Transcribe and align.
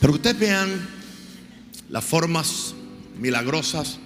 Pero 0.00 0.12
que 0.12 0.16
ustedes 0.16 0.38
vean 0.38 0.88
las 1.88 2.04
formas 2.04 2.74
milagrosas, 3.18 3.98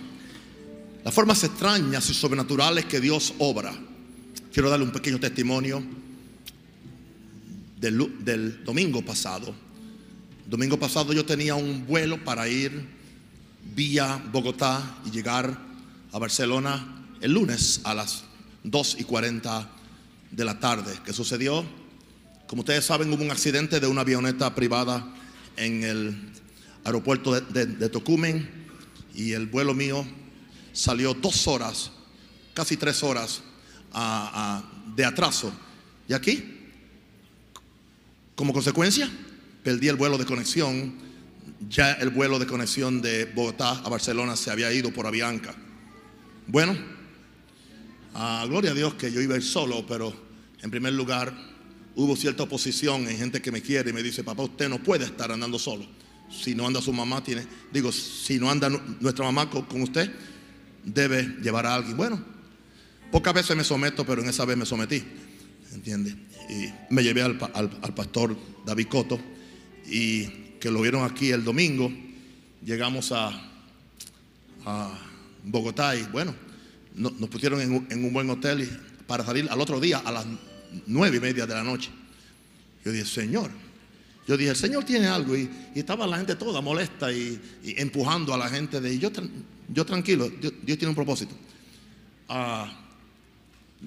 las 1.05 1.15
formas 1.15 1.43
extrañas 1.45 2.09
y 2.11 2.15
sobrenaturales 2.15 2.85
que 2.85 3.01
Dios 3.01 3.35
obra. 3.39 3.73
Quiero 4.53 4.71
darle 4.71 4.85
un 4.85 4.93
pequeño 4.93 5.19
testimonio 5.19 5.83
del, 7.79 8.65
domingo 8.65 9.03
pasado. 9.03 9.55
Domingo 10.47 10.79
pasado 10.79 11.13
yo 11.13 11.25
tenía 11.25 11.55
un 11.55 11.87
vuelo 11.87 12.23
para 12.25 12.49
ir 12.49 12.87
vía 13.75 14.23
Bogotá 14.33 14.99
y 15.07 15.11
llegar 15.11 15.59
a 16.13 16.19
Barcelona 16.19 17.07
el 17.21 17.33
lunes 17.33 17.81
a 17.85 17.95
las 17.95 18.25
2 18.65 18.97
y 19.01 19.05
40 19.05 19.71
de 20.31 20.45
la 20.45 20.59
tarde. 20.59 20.99
¿Qué 21.05 21.13
sucedió? 21.13 21.65
Como 22.47 22.61
ustedes 22.61 22.85
saben, 22.85 23.13
hubo 23.13 23.23
un 23.23 23.31
accidente 23.31 23.81
de 23.81 23.87
una 23.87 24.01
avioneta 24.01 24.55
privada 24.55 25.07
en 25.57 25.83
el 25.85 26.17
aeropuerto 26.85 27.39
de, 27.41 27.89
Tocumen 27.89 28.49
y 29.15 29.33
el 29.33 29.47
vuelo 29.47 29.75
mío 29.75 30.07
salió 30.73 31.15
dos 31.15 31.47
horas, 31.47 31.91
casi 32.55 32.77
tres 32.77 33.03
horas 33.03 33.43
a- 33.93 34.59
a- 34.65 34.93
de 34.95 35.05
atraso. 35.05 35.53
Y 36.09 36.13
aquí, 36.13 36.43
como 38.35 38.53
consecuencia, 38.53 39.11
perdí 39.63 39.89
el 39.89 39.97
vuelo 39.97 40.17
de 40.19 40.25
conexión. 40.25 40.95
Ya 41.69 41.93
el 41.93 42.11
vuelo 42.11 42.39
de 42.39 42.47
conexión 42.47 43.03
de 43.03 43.27
Bogotá 43.27 43.71
a 43.71 43.89
Barcelona 43.91 44.35
se 44.37 44.51
había 44.51 44.73
ido 44.73 44.93
por 44.93 45.07
Avianca. 45.07 45.55
Bueno, 46.47 46.77
Ah, 48.13 48.45
gloria 48.49 48.73
a 48.73 48.75
Dios 48.75 48.95
que 48.95 49.13
yo 49.13 49.21
iba 49.21 49.35
a 49.35 49.37
ir 49.37 49.45
solo, 49.45 49.87
pero 49.87 50.13
en 50.63 50.69
primer 50.69 50.93
lugar 50.95 51.33
hubo 51.97 52.17
cierta 52.17 52.43
oposición 52.45 53.09
en 53.09 53.17
gente 53.19 53.41
que 53.43 53.51
me 53.53 53.61
quiere 53.63 53.91
y 53.91 53.93
me 53.93 54.03
dice, 54.03 54.23
papá, 54.25 54.43
usted 54.43 54.69
no 54.69 54.83
puede 54.83 55.05
estar 55.05 55.31
andando 55.33 55.59
solo. 55.59 55.87
Si 56.31 56.55
no 56.55 56.67
anda 56.67 56.81
su 56.81 56.93
mamá, 56.93 57.23
tiene, 57.25 57.45
digo, 57.73 57.91
si 57.91 58.39
no 58.39 58.51
anda 58.51 58.69
nu- 58.71 58.81
nuestra 59.01 59.25
mamá 59.25 59.51
con, 59.51 59.67
usted, 59.83 60.11
debe 60.85 61.37
llevar 61.43 61.67
a 61.67 61.75
alguien. 61.75 61.97
Bueno, 61.97 62.23
pocas 63.11 63.35
veces 63.35 63.57
me 63.57 63.65
someto, 63.65 64.07
pero 64.07 64.23
en 64.23 64.29
esa 64.29 64.45
vez 64.45 64.57
me 64.57 64.65
sometí, 64.65 65.03
¿entiende? 65.73 66.15
Y 66.49 66.73
me 66.93 67.03
llevé 67.03 67.23
al, 67.23 67.39
al- 67.55 67.95
pastor 67.95 68.37
David 68.65 68.87
Coto 68.89 69.21
y 69.87 70.25
que 70.61 70.71
lo 70.71 70.81
vieron 70.83 71.05
aquí 71.05 71.31
el 71.31 71.43
domingo. 71.45 71.91
Llegamos 72.65 73.11
a, 73.13 73.31
a 74.65 74.99
Bogotá 75.45 75.97
y 75.97 76.03
bueno, 76.05 76.35
no- 76.95 77.11
nos 77.19 77.29
pusieron 77.29 77.61
en 77.61 77.73
un, 77.73 77.87
en 77.91 78.05
un 78.05 78.13
buen 78.13 78.29
hotel 78.31 78.63
y 78.63 79.05
para 79.07 79.25
salir 79.25 79.49
al 79.51 79.61
otro 79.61 79.81
día 79.81 79.99
a 79.99 80.13
las 80.13 80.27
nueve 80.87 81.17
y 81.17 81.21
media 81.21 81.47
de 81.47 81.55
la 81.55 81.63
noche. 81.65 81.91
Yo 82.85 82.93
dije, 82.93 83.05
Señor, 83.05 83.51
yo 84.27 84.37
dije, 84.37 84.51
el 84.51 84.57
Señor 84.57 84.85
tiene 84.85 85.07
algo 85.07 85.37
y, 85.37 85.49
y 85.75 85.81
estaba 85.81 86.07
la 86.07 86.17
gente 86.17 86.35
toda 86.37 86.61
molesta 86.61 87.13
y, 87.13 87.41
y 87.65 87.81
empujando 87.81 88.33
a 88.33 88.39
la 88.39 88.49
gente 88.49 88.81
de, 88.81 88.99
yo, 88.99 89.11
yo 89.69 89.85
tranquilo, 89.85 90.31
Dios, 90.31 90.53
tiene 90.63 90.89
un 90.89 90.95
propósito. 90.95 91.35
Ah, 92.29 92.73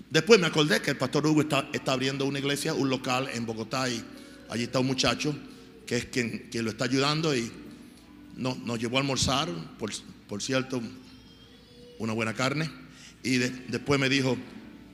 después 0.09 0.39
me 0.39 0.47
acordé 0.47 0.81
que 0.81 0.91
el 0.91 0.97
pastor 0.97 1.25
Hugo 1.25 1.41
está, 1.41 1.69
está 1.73 1.93
abriendo 1.93 2.25
una 2.25 2.39
iglesia, 2.39 2.73
un 2.73 2.89
local 2.89 3.29
en 3.33 3.45
Bogotá 3.45 3.89
y 3.89 4.03
allí 4.49 4.63
está 4.63 4.79
un 4.79 4.87
muchacho 4.87 5.35
que 5.85 5.97
es 5.97 6.05
quien, 6.05 6.49
lo 6.53 6.69
está 6.71 6.85
ayudando 6.85 7.35
y 7.35 7.51
no- 8.37 8.55
nos 8.65 8.79
llevó 8.79 8.97
a 8.97 9.01
almorzar, 9.01 9.49
por, 9.79 9.91
por 10.27 10.41
cierto, 10.41 10.81
una 11.99 12.13
buena 12.13 12.33
carne. 12.33 12.69
Y 13.23 13.37
de- 13.37 13.49
después 13.69 13.99
me 13.99 14.09
dijo, 14.09 14.37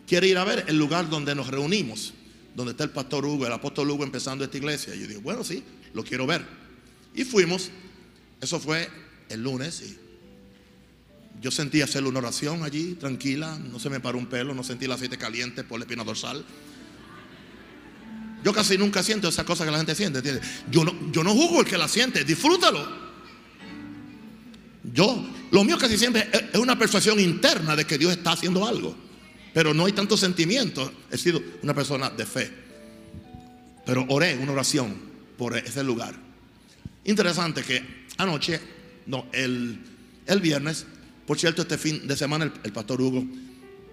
¿quiere 0.10 0.28
ir 0.28 0.38
a 0.40 0.44
ver 0.44 0.66
el 0.68 0.76
lugar 0.76 1.08
donde 1.08 1.36
nos 1.36 1.48
reunimos? 1.48 2.14
Donde 2.56 2.72
está 2.72 2.84
el 2.84 2.90
pastor 2.90 3.26
Hugo, 3.26 3.46
el 3.46 3.54
apóstol 3.54 3.92
Hugo 3.92 4.04
empezando 4.04 4.44
esta 4.44 4.58
iglesia. 4.58 4.96
Y 4.96 5.02
yo 5.02 5.08
dije, 5.08 5.20
bueno, 5.20 5.44
sí, 5.44 5.64
lo 5.94 6.04
quiero 6.04 6.26
ver. 6.26 6.44
Y 7.14 7.24
fuimos. 7.24 7.70
Eso 8.42 8.60
fue 8.60 8.90
el 9.30 9.44
lunes. 9.44 9.82
Y 9.82 9.98
yo 11.40 11.52
sentí 11.52 11.84
hacerle 11.84 12.10
una 12.10 12.20
oración 12.20 12.64
allí, 12.64 12.96
tranquila. 12.96 13.60
No 13.60 13.80
se 13.80 13.92
me 13.92 14.00
paró 14.00 14.18
un 14.18 14.26
pelo, 14.26 14.56
no 14.56 14.64
sentí 14.64 14.86
el 14.86 14.92
aceite 14.92 15.18
caliente 15.18 15.64
por 15.64 15.80
la 15.80 15.84
espina 15.84 16.04
dorsal. 16.04 16.44
Yo 18.44 18.52
casi 18.52 18.80
nunca 18.80 19.04
siento 19.04 19.28
esa 19.28 19.44
cosa 19.44 19.64
que 19.64 19.72
la 19.72 19.78
gente 19.78 19.94
siente. 19.94 20.20
¿entiendes? 20.20 20.44
Yo 20.72 20.84
no, 20.84 21.12
yo 21.12 21.24
no 21.24 21.36
juzgo 21.36 21.62
el 21.62 21.68
que 21.68 21.78
la 21.78 21.88
siente, 21.88 22.24
disfrútalo. 22.24 23.10
Yo, 24.92 25.24
lo 25.52 25.64
mío 25.64 25.78
casi 25.78 26.00
siempre 26.00 26.28
es 26.52 26.60
una 26.60 26.80
persuasión 26.80 27.20
interna 27.20 27.76
de 27.76 27.86
que 27.86 28.00
Dios 28.00 28.12
está 28.12 28.32
haciendo 28.32 28.66
algo. 28.68 29.09
Pero 29.54 29.74
no 29.74 29.86
hay 29.86 29.94
tanto 29.94 30.18
sentimiento. 30.18 30.92
He 31.12 31.18
sido 31.18 31.42
una 31.64 31.74
persona 31.74 32.10
de 32.10 32.26
fe. 32.26 32.52
Pero 33.86 34.06
oré 34.10 34.38
una 34.38 34.52
oración 34.52 34.96
por 35.38 35.58
ese 35.58 35.84
lugar. 35.84 36.16
Interesante 37.06 37.64
que 37.64 37.84
anoche, 38.18 38.60
no, 39.08 39.28
el, 39.32 39.80
el 40.28 40.42
viernes, 40.42 40.86
por 41.26 41.40
cierto, 41.40 41.64
este 41.64 41.78
fin 41.78 42.08
de 42.08 42.16
semana 42.16 42.46
el, 42.46 42.54
el 42.64 42.74
pastor 42.74 43.02
Hugo 43.02 43.26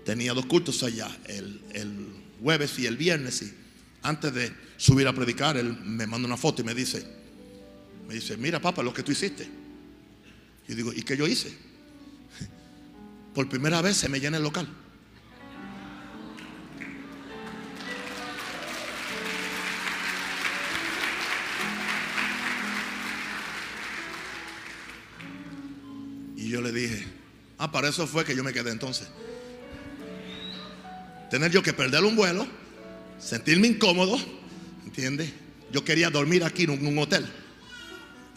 tenía 0.05 0.35
dos 0.35 0.47
cultos 0.47 0.83
allá, 0.83 1.09
el, 1.27 1.61
el 1.73 2.07
jueves 2.43 2.79
y 2.79 2.87
el 2.87 2.97
viernes. 2.97 3.43
Y 3.43 3.53
antes 4.03 4.35
de 4.35 4.53
subir 4.77 5.09
a 5.09 5.13
predicar, 5.13 5.57
él 5.57 5.77
me 5.83 6.07
manda 6.07 6.27
una 6.27 6.37
foto 6.37 6.63
y 6.63 6.65
me 6.65 6.75
dice, 6.75 7.07
me 8.07 8.15
dice, 8.15 8.37
mira 8.37 8.61
papá, 8.61 8.83
lo 8.83 8.93
que 8.93 9.03
tú 9.03 9.13
hiciste. 9.13 9.49
Yo 10.69 10.75
digo, 10.75 10.93
¿y 10.93 11.03
qué 11.03 11.17
yo 11.17 11.27
hice? 11.27 11.57
Por 13.35 13.49
primera 13.49 13.83
vez 13.83 13.97
se 13.97 14.09
me 14.09 14.21
llena 14.21 14.37
el 14.37 14.43
local. 14.43 14.69
Y 26.47 26.51
yo 26.51 26.61
le 26.61 26.71
dije, 26.71 27.05
ah, 27.59 27.73
para 27.73 27.89
eso 27.89 28.07
fue 28.07 28.25
que 28.25 28.37
yo 28.37 28.45
me 28.45 28.53
quedé 28.53 28.71
entonces. 28.71 29.09
Tener 31.29 31.51
yo 31.51 31.61
que 31.61 31.73
perder 31.73 32.05
un 32.05 32.15
vuelo, 32.15 32.47
sentirme 33.19 33.67
incómodo, 33.67 34.17
¿entiendes? 34.85 35.33
Yo 35.73 35.83
quería 35.85 36.09
dormir 36.09 36.45
aquí 36.45 36.63
en 36.63 36.87
un, 36.87 36.99
hotel, 36.99 37.27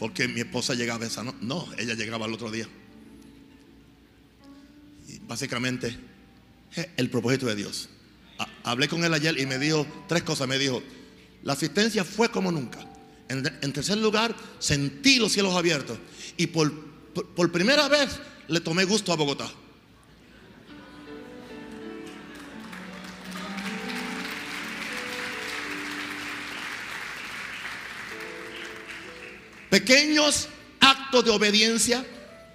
porque 0.00 0.26
mi 0.26 0.40
esposa 0.40 0.74
llegaba 0.74 1.06
esa 1.06 1.22
noche. 1.22 1.38
No, 1.40 1.68
ella 1.78 1.94
llegaba 1.94 2.26
el 2.26 2.34
otro 2.34 2.50
día. 2.50 2.66
Básicamente, 5.28 5.96
el 6.96 7.10
propósito 7.10 7.46
de 7.46 7.54
Dios. 7.54 7.90
Ha- 8.40 8.48
Hablé 8.72 8.88
con 8.88 9.04
él 9.04 9.14
ayer 9.14 9.38
y 9.38 9.46
me 9.46 9.56
dijo 9.56 9.86
tres 10.08 10.24
cosas. 10.24 10.48
Me 10.48 10.58
dijo, 10.58 10.82
la 11.44 11.52
asistencia 11.52 12.04
fue 12.04 12.28
como 12.28 12.50
nunca. 12.50 12.80
En 13.28 13.72
tercer 13.72 13.98
lugar, 13.98 14.34
sentí 14.58 15.20
los 15.20 15.30
cielos 15.30 15.54
abiertos. 15.54 15.96
Y 16.36 16.48
por, 16.48 16.89
por, 17.14 17.52
primera 17.52 17.88
vez 17.88 18.20
le 18.48 18.60
tomé 18.60 18.84
gusto 18.84 19.12
a 19.12 19.16
Bogotá. 19.16 19.50
Pequeños 29.70 30.48
actos 30.80 31.24
de 31.24 31.30
obediencia 31.30 32.04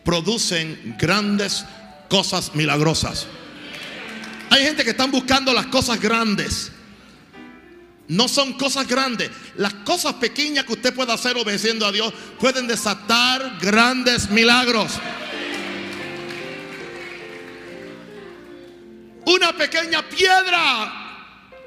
producen 0.04 0.96
grandes 1.00 1.64
cosas 2.10 2.54
milagrosas. 2.54 3.28
Hay 4.50 4.64
gente 4.64 4.84
que 4.84 4.92
están 4.92 5.12
buscando 5.12 5.54
las 5.54 5.68
cosas 5.68 6.00
grandes. 6.00 6.72
No 8.08 8.28
son 8.28 8.54
cosas 8.54 8.88
grandes. 8.88 9.32
Las 9.56 9.74
cosas 9.74 10.16
pequeñas 10.16 10.66
que 10.66 10.74
usted 10.74 10.94
puede 10.94 11.12
hacer 11.12 11.38
obedeciendo 11.38 11.86
a 11.86 11.92
Dios 11.92 12.14
pueden 12.40 12.68
desatar 12.68 13.58
grandes 13.60 14.30
milagros. 14.30 14.92
Una 19.26 19.58
pequeña 19.58 20.08
piedra 20.08 21.06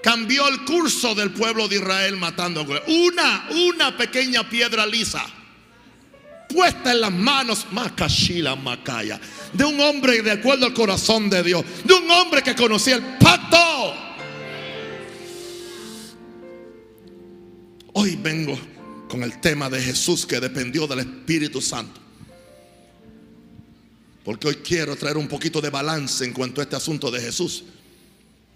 cambió 0.03 0.47
el 0.49 0.65
curso 0.65 1.15
del 1.15 1.31
pueblo 1.31 1.67
de 1.67 1.77
Israel 1.77 2.17
matando 2.17 2.61
a. 2.61 2.83
Una, 2.87 3.49
una 3.51 3.97
pequeña 3.97 4.49
piedra 4.49 4.87
lisa 4.87 5.25
puesta 6.49 6.93
en 6.93 7.03
las 7.03 7.13
manos 7.13 7.67
Makashila 7.73 8.57
Makaya 8.57 9.21
de 9.53 9.65
un 9.65 9.79
hombre 9.81 10.23
de 10.23 10.31
acuerdo 10.33 10.67
al 10.67 10.73
corazón 10.73 11.29
de 11.29 11.43
Dios, 11.43 11.65
de 11.85 11.95
un 11.95 12.11
hombre 12.11 12.43
que 12.43 12.55
conocía 12.55 12.97
el 12.97 13.03
pacto. 13.19 14.08
Hoy 18.01 18.15
vengo 18.15 18.57
con 19.09 19.25
el 19.25 19.41
tema 19.41 19.69
de 19.69 19.83
Jesús 19.83 20.25
que 20.25 20.39
dependió 20.39 20.87
del 20.87 21.01
Espíritu 21.01 21.61
Santo. 21.61 22.01
Porque 24.25 24.47
hoy 24.47 24.55
quiero 24.55 24.95
traer 24.95 25.17
un 25.17 25.27
poquito 25.27 25.61
de 25.61 25.69
balance 25.69 26.25
en 26.25 26.33
cuanto 26.33 26.61
a 26.61 26.65
este 26.65 26.77
asunto 26.77 27.11
de 27.11 27.21
Jesús. 27.21 27.65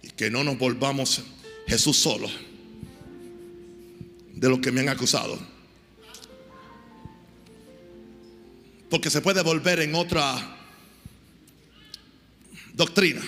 Y 0.00 0.10
que 0.10 0.30
no 0.30 0.44
nos 0.44 0.56
volvamos 0.56 1.22
Jesús 1.66 1.96
solo. 1.96 2.28
De 4.32 4.48
lo 4.48 4.60
que 4.60 4.70
me 4.70 4.82
han 4.82 4.90
acusado. 4.90 5.36
Porque 8.88 9.10
se 9.10 9.22
puede 9.22 9.42
volver 9.42 9.80
en 9.80 9.96
otra 9.96 10.56
doctrina. 12.74 13.22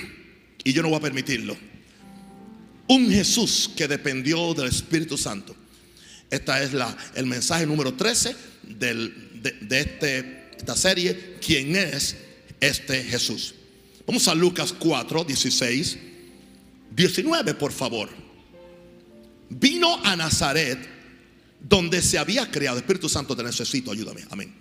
Y 0.63 0.73
yo 0.73 0.81
no 0.81 0.91
voy 0.91 0.99
a 0.99 1.01
permitirlo. 1.01 1.57
Un 2.87 3.11
Jesús 3.11 3.69
que 3.77 3.89
dependió 3.89 4.55
del 4.55 4.69
Espíritu 4.69 5.19
Santo. 5.19 5.57
Esta 6.35 6.63
es 6.63 6.73
la, 6.73 6.97
el 7.15 7.27
mensaje 7.27 7.67
número 7.67 7.95
13 7.95 8.35
del- 8.63 9.43
de, 9.43 9.53
de 9.53 9.81
este- 9.81 10.45
esta 10.57 10.77
serie, 10.77 11.37
¿quién 11.45 11.77
es 11.77 12.17
este 12.61 13.03
Jesús? 13.05 13.55
Vamos 14.07 14.27
a 14.29 14.35
Lucas 14.35 14.73
4, 14.79 15.25
16, 15.25 15.99
19, 16.95 17.55
por 17.55 17.73
favor. 17.73 18.09
Vino 19.51 20.03
a 20.05 20.17
Nazaret, 20.17 20.79
donde 21.61 22.03
se 22.03 22.19
había 22.19 22.51
criado. 22.51 22.79
Espíritu 22.79 23.09
Santo, 23.09 23.37
te 23.37 23.43
necesito, 23.43 23.91
ayúdame. 23.93 24.23
Amén. 24.31 24.53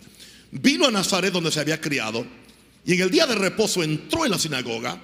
Vino 0.52 0.86
a 0.88 0.92
Nazaret, 0.92 1.34
donde 1.34 1.52
se 1.52 1.60
había 1.60 1.82
criado, 1.82 2.26
y 2.86 2.94
en 2.94 3.02
el 3.02 3.10
día 3.10 3.26
de 3.26 3.36
reposo 3.36 3.82
entró 3.84 4.26
en 4.26 4.32
la 4.32 4.40
sinagoga, 4.40 5.02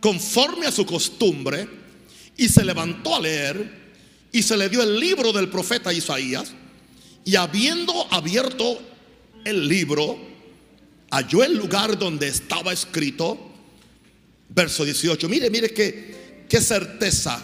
conforme 0.00 0.66
a 0.66 0.72
su 0.72 0.86
costumbre, 0.86 1.68
y 2.36 2.48
se 2.48 2.64
levantó 2.64 3.16
a 3.16 3.20
leer, 3.20 3.87
y 4.32 4.42
se 4.42 4.56
le 4.56 4.68
dio 4.68 4.82
el 4.82 4.98
libro 4.98 5.32
del 5.32 5.48
profeta 5.48 5.92
Isaías, 5.92 6.52
y 7.24 7.36
habiendo 7.36 8.06
abierto 8.12 8.80
el 9.44 9.68
libro, 9.68 10.18
halló 11.10 11.44
el 11.44 11.56
lugar 11.56 11.98
donde 11.98 12.28
estaba 12.28 12.72
escrito, 12.72 13.38
verso 14.48 14.84
18. 14.84 15.28
Mire, 15.28 15.50
mire 15.50 15.72
qué, 15.72 16.46
qué 16.48 16.60
certeza. 16.60 17.42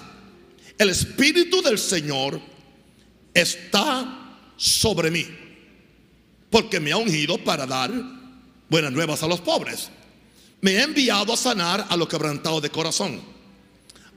El 0.79 0.91
Espíritu 0.91 1.63
del 1.63 1.79
Señor 1.79 2.41
está 3.33 4.39
sobre 4.57 5.11
mí, 5.11 5.27
porque 6.51 6.81
me 6.81 6.93
ha 6.93 6.97
ungido 6.97 7.39
para 7.39 7.67
dar 7.67 7.93
buenas 8.69 8.93
nuevas 8.93 9.23
a 9.23 9.27
los 9.27 9.41
pobres. 9.41 9.91
Me 10.61 10.79
ha 10.79 10.85
enviado 10.85 11.33
a 11.33 11.37
sanar 11.37 11.87
a 11.89 11.97
los 11.97 12.09
quebrantados 12.09 12.63
de 12.63 12.71
corazón, 12.71 13.21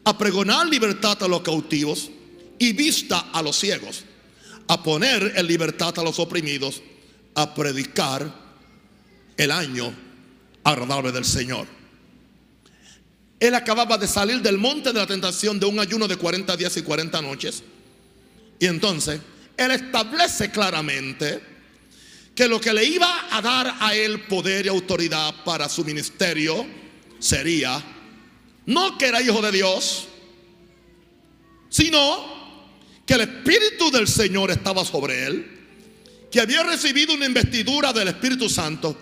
a 0.04 0.18
pregonar 0.18 0.68
libertad 0.68 1.22
a 1.22 1.28
los 1.28 1.42
cautivos 1.42 2.10
y 2.59 2.74
vista 2.74 3.30
a 3.31 3.42
los 3.42 3.57
ciegos, 3.57 4.04
a 4.68 4.81
poner 4.83 5.33
en 5.36 5.48
libertad 5.48 5.98
a 5.98 6.04
los 6.04 6.19
oprimidos, 6.19 6.81
a 7.36 7.54
predicar 7.54 8.33
el 9.38 9.51
año 9.51 9.94
agradable 10.63 11.12
del 11.12 11.25
Señor. 11.25 11.68
Él 13.39 13.54
acababa 13.54 13.98
de 13.98 14.07
salir 14.07 14.42
del 14.42 14.57
monte 14.57 14.92
de 14.92 15.00
la 15.00 15.06
tentación 15.06 15.59
de 15.59 15.68
un 15.68 15.80
ayuno 15.80 16.07
de 16.07 16.18
40 16.18 16.57
días 16.57 16.75
y 16.77 16.81
40 16.81 17.21
noches. 17.21 17.63
Y 18.60 18.65
entonces, 18.65 19.21
Él 19.56 19.71
establece 19.71 20.50
claramente 20.50 21.39
que 22.33 22.48
lo 22.48 22.60
que 22.60 22.74
le 22.74 22.83
iba 22.86 23.27
a 23.36 23.42
dar 23.42 23.75
a 23.80 23.95
Él 23.95 24.21
poder 24.21 24.65
y 24.65 24.69
autoridad 24.69 25.44
para 25.44 25.69
su 25.69 25.86
ministerio 25.86 26.65
sería, 27.19 27.83
no 28.65 28.98
que 28.98 29.06
era 29.07 29.21
hijo 29.21 29.42
de 29.42 29.51
Dios, 29.51 30.07
sino 31.69 32.37
que 33.07 33.13
el 33.13 33.21
Espíritu 33.21 33.89
del 33.89 34.07
Señor 34.07 34.51
estaba 34.51 34.83
sobre 34.83 35.25
Él, 35.25 35.48
que 36.30 36.42
había 36.42 36.62
recibido 36.63 37.13
una 37.13 37.25
investidura 37.25 37.94
del 37.94 38.09
Espíritu 38.09 38.50
Santo 38.50 38.98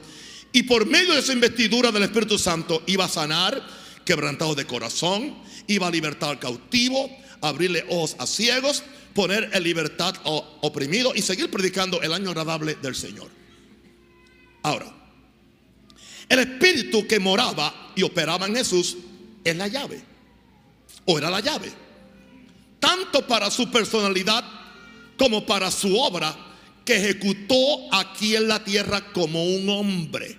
y 0.53 0.63
por 0.63 0.85
medio 0.85 1.15
de 1.15 1.19
esa 1.19 1.33
investidura 1.33 1.91
del 1.91 2.03
Espíritu 2.03 2.37
Santo 2.37 2.83
iba 2.85 3.05
a 3.05 3.09
sanar 3.09 3.61
quebrantados 4.05 4.55
de 4.55 4.65
corazón, 4.65 5.35
iba 5.65 5.87
a 5.87 5.91
libertar 5.91 6.29
al 6.29 6.39
cautivo, 6.39 7.09
abrirle 7.41 7.83
ojos 7.89 8.15
a 8.19 8.27
ciegos, 8.27 8.83
poner 9.15 9.49
en 9.51 9.63
libertad 9.63 10.15
a 10.23 10.29
oprimido 10.61 11.13
y 11.15 11.23
seguir 11.23 11.49
predicando 11.49 11.99
el 12.03 12.13
año 12.13 12.29
agradable 12.29 12.75
del 12.75 12.93
Señor. 12.93 13.29
Ahora, 14.61 14.93
el 16.29 16.39
espíritu 16.39 17.07
que 17.07 17.19
moraba 17.19 17.91
y 17.95 18.03
operaba 18.03 18.45
en 18.45 18.55
Jesús 18.55 18.97
es 19.43 19.55
la 19.55 19.67
llave, 19.67 19.99
o 21.05 21.17
era 21.17 21.31
la 21.31 21.39
llave, 21.39 21.84
tanto 22.85 23.25
para 23.25 23.49
su 23.49 23.69
personalidad 23.71 24.43
como 25.17 25.45
para 25.45 25.71
su 25.71 25.97
obra 25.97 26.35
que 26.83 26.97
ejecutó 26.97 27.93
aquí 27.93 28.35
en 28.35 28.47
la 28.47 28.63
tierra 28.63 29.11
como 29.11 29.43
un 29.43 29.67
hombre. 29.69 30.37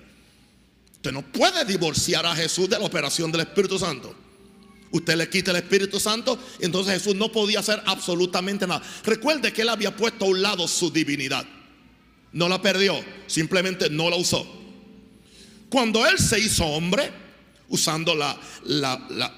Usted 0.94 1.12
no 1.12 1.22
puede 1.22 1.64
divorciar 1.64 2.24
a 2.26 2.34
Jesús 2.36 2.68
de 2.68 2.78
la 2.78 2.84
operación 2.84 3.32
del 3.32 3.40
Espíritu 3.42 3.78
Santo. 3.78 4.14
Usted 4.92 5.16
le 5.16 5.28
quita 5.28 5.50
el 5.50 5.56
Espíritu 5.56 5.98
Santo, 5.98 6.38
entonces 6.60 6.94
Jesús 6.94 7.16
no 7.16 7.30
podía 7.32 7.58
hacer 7.60 7.82
absolutamente 7.86 8.66
nada. 8.66 8.82
Recuerde 9.04 9.52
que 9.52 9.62
él 9.62 9.68
había 9.68 9.94
puesto 9.96 10.24
a 10.24 10.28
un 10.28 10.40
lado 10.42 10.68
su 10.68 10.90
divinidad. 10.90 11.44
No 12.32 12.48
la 12.48 12.62
perdió, 12.62 12.94
simplemente 13.26 13.90
no 13.90 14.08
la 14.08 14.16
usó. 14.16 14.46
Cuando 15.68 16.06
él 16.06 16.18
se 16.18 16.38
hizo 16.38 16.64
hombre, 16.64 17.10
usando 17.68 18.14
la, 18.14 18.38
la- 18.64 19.04
la- 19.10 19.34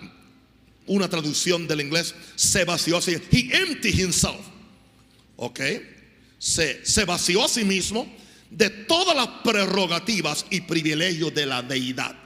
una 0.89 1.09
traducción 1.09 1.67
del 1.69 1.81
inglés, 1.81 2.15
se 2.35 2.65
vació 2.65 2.97
así. 2.97 3.17
He 3.31 3.57
emptied 3.57 3.99
himself. 3.99 4.41
¿Ok? 5.37 5.61
Se, 6.39 6.85
se 6.85 7.05
vació 7.05 7.45
a 7.45 7.49
sí 7.49 7.65
mismo 7.65 8.13
de 8.51 8.71
todas 8.71 9.15
las 9.15 9.29
prerrogativas 9.45 10.47
y 10.51 10.63
privilegios 10.63 11.35
de 11.35 11.47
la 11.47 11.63
deidad. 11.63 12.17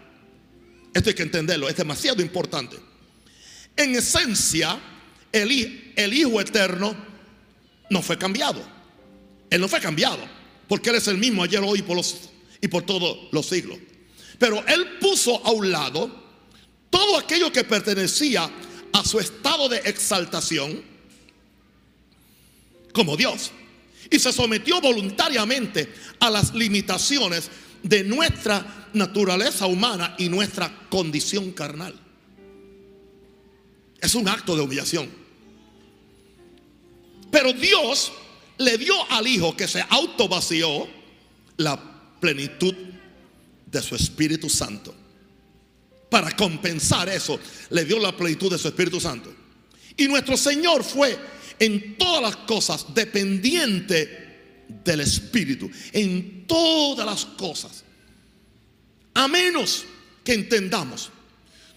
Esto 0.95 1.11
hay 1.11 1.15
que 1.15 1.23
entenderlo, 1.23 1.69
es 1.69 1.77
demasiado 1.77 2.23
importante. 2.23 2.77
En 3.77 3.95
esencia, 3.95 4.79
el, 5.33 5.93
el 5.97 6.13
Hijo 6.13 6.41
Eterno 6.41 6.95
no 7.91 8.03
fue 8.03 8.19
cambiado. 8.19 8.63
Él 9.51 9.61
no 9.61 9.69
fue 9.69 9.81
cambiado, 9.81 10.27
porque 10.69 10.91
Él 10.91 10.97
es 10.97 11.09
el 11.09 11.19
mismo 11.19 11.43
ayer, 11.43 11.61
hoy 11.63 11.83
por, 11.83 11.97
los, 11.97 12.31
y 12.61 12.69
por 12.69 12.85
todos 12.85 13.29
los 13.33 13.47
siglos. 13.47 13.79
Pero 14.39 14.67
Él 14.67 14.99
puso 15.01 15.45
a 15.45 15.51
un 15.51 15.71
lado 15.71 16.22
todo 16.93 17.17
aquello 17.19 17.51
que 17.51 17.65
pertenecía 17.65 18.49
a 18.93 19.05
su 19.05 19.19
estado 19.19 19.69
de 19.71 19.79
exaltación 19.79 20.83
como 22.93 23.17
Dios. 23.17 23.51
Y 24.11 24.19
se 24.19 24.31
sometió 24.31 24.79
voluntariamente 24.83 25.91
a 26.21 26.29
las 26.29 26.55
limitaciones 26.55 27.51
de 27.83 28.05
nuestra 28.05 28.91
naturaleza 28.93 29.67
humana 29.67 30.15
y 30.19 30.29
nuestra 30.29 30.71
condición 30.91 31.53
carnal. 31.53 31.99
Es 33.99 34.15
un 34.15 34.29
acto 34.29 34.55
de 34.55 34.61
humillación. 34.63 35.09
Pero 37.31 37.55
Dios 37.55 38.13
le 38.59 38.77
dio 38.77 38.95
al 39.11 39.27
Hijo 39.27 39.57
que 39.57 39.67
se 39.67 39.83
autovació 39.89 40.87
la 41.57 41.81
plenitud 42.21 42.75
de 43.65 43.81
su 43.81 43.97
Espíritu 43.97 44.51
Santo. 44.51 44.95
Para 46.13 46.37
compensar 46.37 47.09
eso, 47.09 47.41
le 47.71 47.87
dio 47.87 47.99
la 47.99 48.15
plenitud 48.15 48.53
de 48.53 48.59
su 48.59 48.69
Espíritu 48.69 49.01
Santo. 49.01 49.35
Y 49.97 50.07
nuestro 50.09 50.37
Señor 50.37 50.85
fue 50.85 51.19
en 51.59 51.97
todas 51.97 52.21
las 52.21 52.37
cosas 52.37 52.93
dependiente 52.93 54.67
del 54.85 55.01
Espíritu. 55.01 55.71
En 55.91 56.47
todas 56.47 57.07
las 57.07 57.25
cosas. 57.25 57.83
A 59.15 59.27
menos 59.27 59.87
que 60.23 60.35
entendamos 60.35 61.09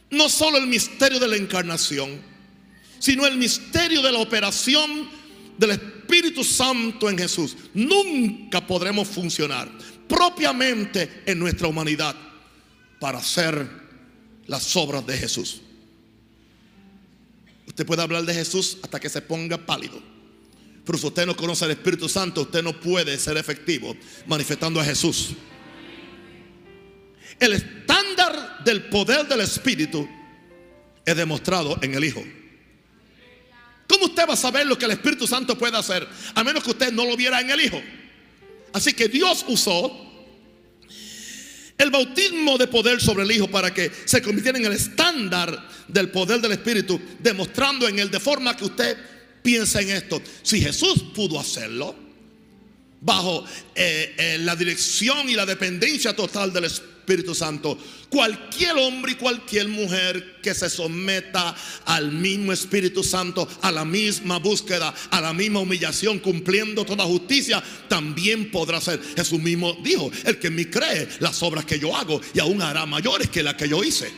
no 0.09 0.27
solo 0.27 0.57
el 0.57 0.67
misterio 0.67 1.17
de 1.17 1.29
la 1.29 1.37
encarnación, 1.37 2.21
sino 2.99 3.25
el 3.25 3.37
misterio 3.37 4.01
de 4.01 4.11
la 4.11 4.19
operación 4.19 5.09
del 5.57 5.71
Espíritu 5.71 6.43
Santo 6.43 7.09
en 7.09 7.17
Jesús. 7.17 7.55
Nunca 7.73 8.67
podremos 8.67 9.07
funcionar 9.07 9.71
propiamente 10.09 11.23
en 11.25 11.39
nuestra 11.39 11.69
humanidad 11.69 12.17
para 12.99 13.19
hacer 13.19 13.84
las 14.47 14.75
obras 14.75 15.05
de 15.05 15.17
Jesús. 15.17 15.61
Usted 17.67 17.85
puede 17.85 18.01
hablar 18.01 18.23
de 18.23 18.33
Jesús 18.33 18.77
hasta 18.83 18.99
que 18.99 19.09
se 19.09 19.21
ponga 19.21 19.57
pálido. 19.57 20.01
Pero 20.85 20.97
si 20.97 21.07
usted 21.07 21.25
no 21.25 21.35
conoce 21.35 21.65
al 21.65 21.71
Espíritu 21.71 22.07
Santo, 22.07 22.43
usted 22.43 22.61
no 22.63 22.79
puede 22.79 23.17
ser 23.17 23.37
efectivo 23.37 23.95
manifestando 24.27 24.79
a 24.79 24.85
Jesús. 24.85 25.31
El 27.39 27.53
estándar 27.53 28.63
del 28.63 28.85
poder 28.85 29.27
del 29.27 29.41
Espíritu 29.41 30.07
es 31.03 31.15
demostrado 31.17 31.77
en 31.81 31.95
el 31.95 32.03
Hijo. 32.03 32.23
¿Cómo 33.87 34.05
usted 34.05 34.27
va 34.27 34.33
a 34.33 34.37
saber 34.37 34.65
lo 34.65 34.77
que 34.77 34.85
el 34.85 34.91
Espíritu 34.91 35.27
Santo 35.27 35.57
puede 35.57 35.77
hacer? 35.77 36.07
A 36.33 36.43
menos 36.43 36.63
que 36.63 36.71
usted 36.71 36.91
no 36.91 37.05
lo 37.05 37.17
viera 37.17 37.41
en 37.41 37.49
el 37.49 37.61
Hijo. 37.61 37.81
Así 38.73 38.93
que 38.93 39.07
Dios 39.07 39.45
usó 39.47 40.04
el 41.77 41.91
bautismo 41.91 42.57
de 42.57 42.67
poder 42.67 43.01
sobre 43.01 43.23
el 43.23 43.31
Hijo 43.31 43.49
para 43.49 43.73
que 43.73 43.91
se 44.05 44.21
convirtiera 44.21 44.57
en 44.57 44.65
el 44.65 44.73
estándar 44.73 45.67
del 45.87 46.09
poder 46.09 46.41
del 46.41 46.53
Espíritu, 46.53 46.99
demostrando 47.19 47.87
en 47.87 47.99
él 47.99 48.09
de 48.09 48.19
forma 48.19 48.55
que 48.55 48.65
usted 48.65 48.97
piensa 49.41 49.81
en 49.81 49.89
esto. 49.89 50.21
Si 50.41 50.61
Jesús 50.61 51.03
pudo 51.13 51.39
hacerlo, 51.39 51.95
bajo 53.01 53.45
eh, 53.75 54.15
eh, 54.17 54.37
la 54.39 54.55
dirección 54.55 55.29
y 55.29 55.35
la 55.35 55.45
dependencia 55.45 56.15
total 56.15 56.51
del 56.51 56.65
Espíritu 56.65 56.94
Santo, 57.33 57.77
cualquier 58.09 58.75
hombre 58.77 59.13
y 59.13 59.15
cualquier 59.15 59.67
mujer 59.67 60.37
que 60.41 60.53
se 60.53 60.69
someta 60.69 61.55
al 61.85 62.11
mismo 62.11 62.51
Espíritu 62.51 63.03
Santo, 63.03 63.47
a 63.61 63.71
la 63.71 63.85
misma 63.85 64.39
búsqueda, 64.39 64.93
a 65.11 65.21
la 65.21 65.33
misma 65.33 65.59
humillación, 65.59 66.19
cumpliendo 66.19 66.85
toda 66.85 67.05
justicia, 67.05 67.63
también 67.87 68.51
podrá 68.51 68.81
ser. 68.81 68.99
Jesús 69.15 69.39
mismo 69.39 69.77
dijo, 69.83 70.11
el 70.25 70.39
que 70.39 70.47
en 70.47 70.55
mí 70.55 70.65
cree, 70.65 71.07
las 71.19 71.41
obras 71.43 71.65
que 71.65 71.79
yo 71.79 71.95
hago 71.95 72.19
y 72.33 72.39
aún 72.39 72.61
hará 72.61 72.85
mayores 72.85 73.29
que 73.29 73.43
las 73.43 73.55
que 73.55 73.69
yo 73.69 73.83
hice. 73.83 74.11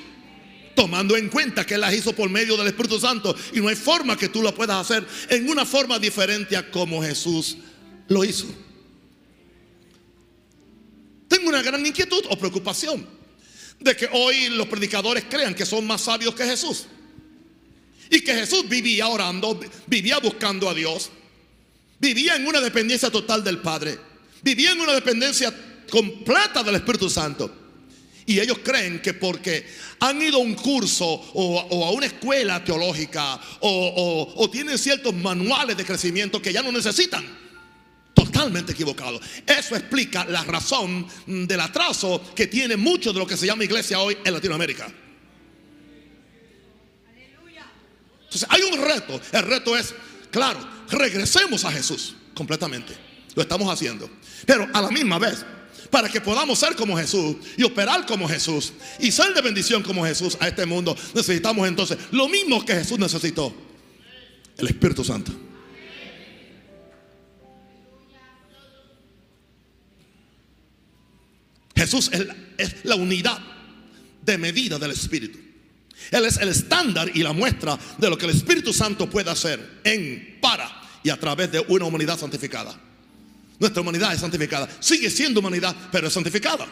Tomando 0.76 1.18
en 1.18 1.30
cuenta 1.30 1.66
que 1.66 1.78
las 1.78 1.94
hizo 1.94 2.14
por 2.14 2.30
medio 2.30 2.56
del 2.56 2.68
Espíritu 2.68 3.00
Santo 3.00 3.36
y 3.54 3.60
no 3.60 3.68
hay 3.68 3.76
forma 3.76 4.16
que 4.16 4.30
tú 4.30 4.42
lo 4.42 4.54
puedas 4.54 4.78
hacer 4.78 5.06
en 5.30 5.50
una 5.50 5.66
forma 5.66 5.98
diferente 5.98 6.56
a 6.56 6.70
como 6.70 7.02
Jesús 7.02 7.58
lo 8.08 8.24
hizo. 8.24 8.67
Una 11.46 11.62
gran 11.62 11.86
inquietud 11.86 12.24
o 12.30 12.38
preocupación 12.38 13.06
de 13.80 13.96
que 13.96 14.10
hoy 14.12 14.50
los 14.50 14.68
predicadores 14.68 15.26
crean 15.30 15.54
que 15.54 15.66
son 15.66 15.86
más 15.86 16.02
sabios 16.02 16.34
que 16.34 16.46
Jesús. 16.46 16.88
Y 18.10 18.22
que 18.22 18.34
Jesús 18.34 18.68
vivía 18.68 19.08
orando, 19.08 19.60
vivía 19.86 20.20
buscando 20.20 20.70
a 20.70 20.74
Dios, 20.74 21.12
vivía 22.00 22.36
en 22.36 22.48
una 22.48 22.62
dependencia 22.62 23.12
total 23.12 23.44
del 23.44 23.60
Padre, 23.60 24.00
vivía 24.42 24.72
en 24.72 24.80
una 24.80 24.94
dependencia 24.94 25.54
completa 25.90 26.64
del 26.64 26.76
Espíritu 26.76 27.10
Santo. 27.10 27.54
Y 28.26 28.40
ellos 28.40 28.60
creen 28.64 29.02
que 29.02 29.14
porque 29.14 29.66
han 30.00 30.22
ido 30.22 30.38
a 30.38 30.42
un 30.42 30.56
curso 30.56 31.06
o, 31.06 31.86
a 31.86 31.92
una 31.92 32.06
escuela 32.06 32.64
teológica 32.64 33.40
o, 33.62 34.34
o 34.36 34.50
tienen 34.50 34.78
ciertos 34.78 35.14
manuales 35.14 35.78
de 35.78 35.86
crecimiento 35.86 36.42
que 36.42 36.52
ya 36.52 36.62
no 36.62 36.72
necesitan. 36.72 37.47
Totalmente 38.38 38.72
equivocado. 38.72 39.20
Eso 39.48 39.76
explica 39.76 40.24
la 40.26 40.44
razón 40.44 41.08
del 41.26 41.60
atraso 41.60 42.22
que 42.36 42.46
tiene 42.46 42.78
mucho 42.78 43.12
de 43.12 43.18
lo 43.18 43.26
que 43.26 43.36
se 43.36 43.48
llama 43.48 43.64
iglesia 43.64 44.00
hoy 44.00 44.16
en 44.24 44.32
Latinoamérica. 44.32 44.88
Entonces 48.26 48.48
hay 48.48 48.62
un 48.62 48.80
reto. 48.80 49.20
El 49.32 49.42
reto 49.42 49.76
es, 49.76 49.96
claro, 50.30 50.60
regresemos 50.92 51.66
a 51.66 51.72
Jesús 51.72 52.16
completamente. 52.36 52.94
Lo 53.34 53.42
estamos 53.42 53.74
haciendo. 53.74 54.08
Pero 54.46 54.68
a 54.72 54.82
la 54.84 54.92
misma 54.92 55.18
vez, 55.18 55.44
para 55.90 56.08
que 56.08 56.22
podamos 56.22 56.60
ser 56.60 56.76
como 56.76 56.96
Jesús 56.96 57.38
y 57.58 57.64
operar 57.64 58.06
como 58.06 58.30
Jesús 58.30 58.72
y 59.00 59.12
ser 59.12 59.34
de 59.34 59.42
bendición 59.42 59.82
como 59.82 60.06
Jesús 60.06 60.38
a 60.40 60.48
este 60.48 60.68
mundo, 60.68 60.96
necesitamos 61.16 61.68
entonces 61.68 61.98
lo 62.12 62.30
mismo 62.30 62.64
que 62.64 62.76
Jesús 62.76 63.00
necesitó, 63.00 63.52
el 64.60 64.68
Espíritu 64.68 65.04
Santo. 65.04 65.47
Jesús 71.78 72.10
es 72.58 72.76
la 72.84 72.96
unidad 72.96 73.40
de 74.26 74.38
medida 74.38 74.80
del 74.80 74.92
Espíritu. 74.92 75.40
Él 76.12 76.26
es 76.26 76.38
el 76.38 76.50
estándar 76.50 77.10
y 77.14 77.22
la 77.22 77.34
muestra 77.34 77.78
de 77.98 78.10
lo 78.10 78.18
que 78.18 78.26
el 78.26 78.32
Espíritu 78.32 78.74
Santo 78.74 79.10
puede 79.10 79.30
hacer 79.30 79.82
en, 79.84 80.40
para 80.42 80.82
y 81.04 81.10
a 81.10 81.18
través 81.18 81.52
de 81.52 81.60
una 81.68 81.86
humanidad 81.86 82.18
santificada. 82.18 82.76
Nuestra 83.60 83.82
humanidad 83.82 84.14
es 84.14 84.20
santificada. 84.20 84.68
Sigue 84.80 85.10
siendo 85.10 85.40
humanidad, 85.40 85.76
pero 85.92 86.08
es 86.08 86.14
santificada. 86.14 86.68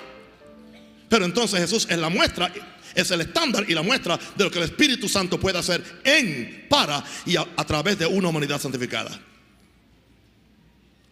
Pero 1.07 1.25
entonces 1.25 1.59
Jesús 1.59 1.87
es 1.89 1.97
la 1.97 2.09
muestra, 2.09 2.51
es 2.93 3.11
el 3.11 3.21
estándar 3.21 3.65
y 3.67 3.73
la 3.73 3.83
muestra 3.83 4.19
de 4.35 4.43
lo 4.43 4.51
que 4.51 4.59
el 4.59 4.65
Espíritu 4.65 5.07
Santo 5.07 5.39
puede 5.39 5.59
hacer 5.59 5.83
en, 6.03 6.65
para 6.67 7.03
y 7.25 7.35
a, 7.35 7.45
a 7.55 7.65
través 7.65 7.99
de 7.99 8.05
una 8.05 8.29
humanidad 8.29 8.59
santificada. 8.59 9.19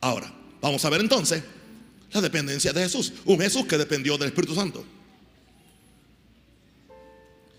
Ahora, 0.01 0.31
vamos 0.61 0.83
a 0.83 0.89
ver 0.89 1.01
entonces 1.01 1.43
la 2.13 2.21
dependencia 2.21 2.71
de 2.73 2.83
Jesús. 2.83 3.13
Un 3.25 3.39
Jesús 3.39 3.65
que 3.65 3.77
dependió 3.77 4.17
del 4.17 4.29
Espíritu 4.29 4.55
Santo. 4.55 4.85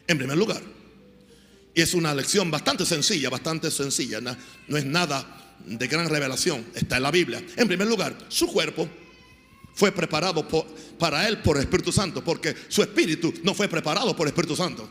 En 0.07 0.19
primer 0.19 0.37
lugar, 0.37 0.63
y 1.75 1.81
es 1.81 1.95
una 1.95 2.15
lección 2.15 2.51
bastante 2.51 2.85
sencilla, 2.85 3.31
bastante 3.31 3.71
sencilla, 3.71 4.21
no 4.21 4.77
es 4.77 4.85
nada 4.85 5.57
de 5.65 5.89
gran 5.89 6.09
revelación, 6.09 6.65
está 6.75 6.99
en 6.99 7.03
la 7.03 7.11
Biblia. 7.11 7.43
En 7.57 7.67
primer 7.67 7.89
lugar, 7.89 8.17
su 8.29 8.47
cuerpo 8.47 8.89
fue 9.75 9.91
preparado 9.91 10.47
para 10.99 11.27
él 11.27 11.39
por 11.39 11.57
el 11.57 11.63
Espíritu 11.65 11.91
Santo, 11.91 12.23
porque 12.23 12.55
su 12.69 12.83
espíritu 12.83 13.33
no 13.43 13.55
fue 13.55 13.69
preparado 13.69 14.15
por 14.15 14.27
el 14.27 14.33
Espíritu 14.33 14.55
Santo. 14.55 14.89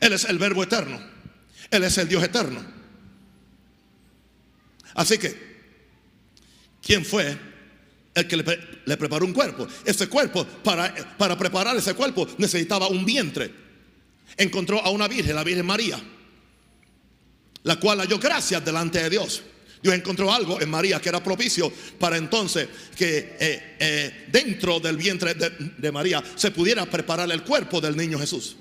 Él 0.00 0.12
es 0.12 0.24
el 0.24 0.38
verbo 0.38 0.62
eterno, 0.62 1.00
Él 1.70 1.82
es 1.82 1.96
el 1.98 2.08
Dios 2.08 2.22
eterno. 2.22 2.64
Así 4.94 5.18
que 5.18 5.53
¿Quién 6.84 7.04
fue 7.04 7.36
el 8.14 8.28
que 8.28 8.36
le, 8.36 8.96
preparó 8.96 9.24
un 9.24 9.32
cuerpo? 9.32 9.66
Ese 9.84 10.08
cuerpo, 10.08 10.44
para, 10.44 10.94
para 11.16 11.36
preparar 11.38 11.76
ese 11.76 11.94
cuerpo, 11.94 12.28
necesitaba 12.38 12.88
un 12.88 13.04
vientre. 13.04 13.50
Encontró 14.36 14.80
a 14.80 14.90
una 14.90 15.08
virgen, 15.08 15.34
la 15.34 15.44
Virgen 15.44 15.64
María, 15.64 16.00
la 17.62 17.76
cual 17.76 18.00
halló 18.00 18.18
gracias 18.18 18.64
delante 18.64 19.02
de 19.02 19.10
Dios. 19.10 19.42
Dios 19.84 19.94
encontró 19.94 20.32
algo 20.32 20.60
en 20.62 20.70
María 20.70 20.98
que 20.98 21.10
era 21.10 21.22
propicio 21.22 21.70
para 21.98 22.16
entonces 22.16 22.68
que 22.96 23.36
eh, 23.38 23.76
eh, 23.78 24.26
dentro 24.32 24.80
del 24.80 24.96
vientre 24.96 25.34
de, 25.34 25.92
María 25.92 26.24
se 26.36 26.50
pudiera 26.50 26.86
preparar 26.86 27.30
el 27.30 27.42
cuerpo 27.42 27.82
del 27.82 27.94
niño 27.94 28.18
Jesús. 28.18 28.56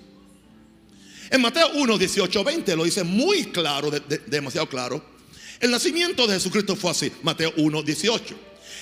En 1.30 1.42
Mateo 1.42 1.70
1, 1.76 1.98
18, 1.98 2.44
20 2.44 2.76
lo 2.76 2.84
dice 2.84 3.06
muy 3.06 3.46
claro, 3.46 3.90
demasiado 4.28 4.68
claro. 4.68 5.13
El 5.64 5.72
nacimiento 5.72 6.28
de 6.28 6.34
Jesucristo 6.34 6.76
fue 6.76 6.92
así, 6.92 7.10
Mateo 7.22 7.54
1, 7.56 7.84
18. 7.84 8.36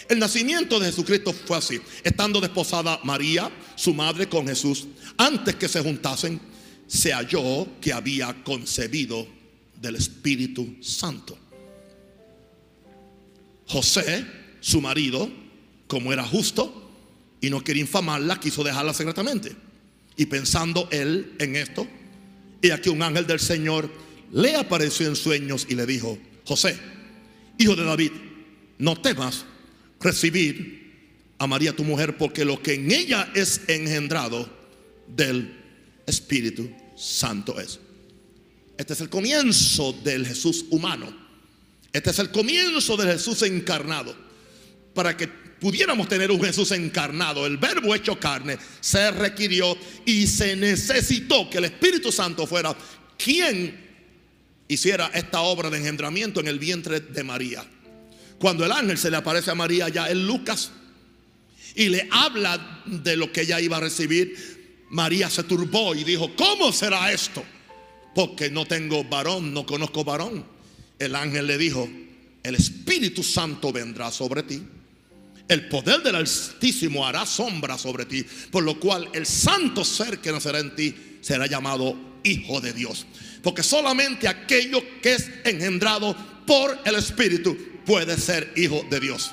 El 0.09 0.17
nacimiento 0.17 0.79
de 0.79 0.87
Jesucristo 0.87 1.31
fue 1.31 1.57
así, 1.57 1.79
estando 2.03 2.41
desposada 2.41 2.99
María, 3.03 3.51
su 3.75 3.93
madre, 3.93 4.27
con 4.27 4.47
Jesús, 4.47 4.87
antes 5.15 5.53
que 5.57 5.67
se 5.67 5.79
juntasen, 5.83 6.41
se 6.87 7.13
halló 7.13 7.67
que 7.79 7.93
había 7.93 8.43
concebido 8.43 9.27
del 9.79 9.97
Espíritu 9.97 10.77
Santo. 10.81 11.37
José, 13.67 14.25
su 14.59 14.81
marido, 14.81 15.29
como 15.85 16.11
era 16.11 16.23
justo 16.23 16.89
y 17.41 17.51
no 17.51 17.63
quería 17.63 17.83
infamarla, 17.83 18.39
quiso 18.39 18.63
dejarla 18.63 18.95
secretamente. 18.95 19.55
Y 20.17 20.25
pensando 20.25 20.89
él 20.91 21.35
en 21.37 21.57
esto, 21.57 21.87
y 22.59 22.71
aquí 22.71 22.89
un 22.89 23.03
ángel 23.03 23.27
del 23.27 23.39
Señor 23.39 23.87
le 24.31 24.55
apareció 24.55 25.05
en 25.05 25.15
sueños 25.15 25.67
y 25.69 25.75
le 25.75 25.85
dijo, 25.85 26.17
José, 26.45 26.77
hijo 27.57 27.75
de 27.75 27.83
David, 27.83 28.11
no 28.77 28.95
temas 28.95 29.45
recibir 29.99 30.81
a 31.37 31.47
María 31.47 31.75
tu 31.75 31.83
mujer, 31.83 32.17
porque 32.17 32.45
lo 32.45 32.61
que 32.61 32.75
en 32.75 32.91
ella 32.91 33.31
es 33.33 33.61
engendrado 33.67 34.49
del 35.07 35.57
Espíritu 36.05 36.69
Santo 36.95 37.59
es. 37.59 37.79
Este 38.77 38.93
es 38.93 39.01
el 39.01 39.09
comienzo 39.09 39.93
del 40.03 40.25
Jesús 40.25 40.65
humano. 40.69 41.11
Este 41.93 42.09
es 42.09 42.19
el 42.19 42.31
comienzo 42.31 42.97
del 42.97 43.09
Jesús 43.09 43.41
encarnado. 43.43 44.15
Para 44.93 45.15
que 45.15 45.27
pudiéramos 45.27 46.07
tener 46.07 46.31
un 46.31 46.41
Jesús 46.41 46.71
encarnado, 46.71 47.45
el 47.45 47.57
verbo 47.57 47.93
hecho 47.93 48.19
carne, 48.19 48.57
se 48.79 49.11
requirió 49.11 49.77
y 50.05 50.25
se 50.27 50.55
necesitó 50.55 51.49
que 51.49 51.59
el 51.59 51.65
Espíritu 51.65 52.11
Santo 52.11 52.47
fuera 52.47 52.75
quien 53.17 53.90
hiciera 54.73 55.11
esta 55.13 55.41
obra 55.41 55.69
de 55.69 55.77
engendramiento 55.77 56.39
en 56.39 56.47
el 56.47 56.57
vientre 56.57 57.01
de 57.01 57.23
María. 57.23 57.65
Cuando 58.39 58.65
el 58.65 58.71
ángel 58.71 58.97
se 58.97 59.11
le 59.11 59.17
aparece 59.17 59.51
a 59.51 59.55
María 59.55 59.89
ya 59.89 60.09
en 60.09 60.25
Lucas 60.25 60.71
y 61.75 61.89
le 61.89 62.07
habla 62.09 62.81
de 62.85 63.17
lo 63.17 63.31
que 63.31 63.41
ella 63.41 63.59
iba 63.59 63.77
a 63.77 63.81
recibir, 63.81 64.85
María 64.89 65.29
se 65.29 65.43
turbó 65.43 65.93
y 65.93 66.05
dijo, 66.05 66.35
¿cómo 66.35 66.71
será 66.71 67.11
esto? 67.11 67.43
Porque 68.15 68.49
no 68.49 68.65
tengo 68.65 69.03
varón, 69.03 69.53
no 69.53 69.65
conozco 69.65 70.05
varón. 70.05 70.45
El 70.97 71.15
ángel 71.15 71.47
le 71.47 71.57
dijo, 71.57 71.89
el 72.41 72.55
Espíritu 72.55 73.23
Santo 73.23 73.73
vendrá 73.73 74.09
sobre 74.09 74.43
ti. 74.43 74.61
El 75.49 75.67
poder 75.67 76.01
del 76.01 76.15
Altísimo 76.15 77.05
hará 77.05 77.25
sombra 77.25 77.77
sobre 77.77 78.05
ti, 78.05 78.25
por 78.51 78.63
lo 78.63 78.79
cual 78.79 79.09
el 79.11 79.25
santo 79.25 79.83
ser 79.83 80.19
que 80.19 80.31
nacerá 80.31 80.59
en 80.59 80.75
ti 80.75 80.95
será 81.19 81.45
llamado 81.45 81.95
Hijo 82.23 82.61
de 82.61 82.71
Dios. 82.71 83.05
Porque 83.41 83.63
solamente 83.63 84.27
aquello 84.27 84.83
que 85.01 85.13
es 85.13 85.29
engendrado 85.43 86.15
por 86.45 86.77
el 86.85 86.95
Espíritu 86.95 87.57
puede 87.85 88.17
ser 88.17 88.53
hijo 88.55 88.85
de 88.89 88.99
Dios. 88.99 89.31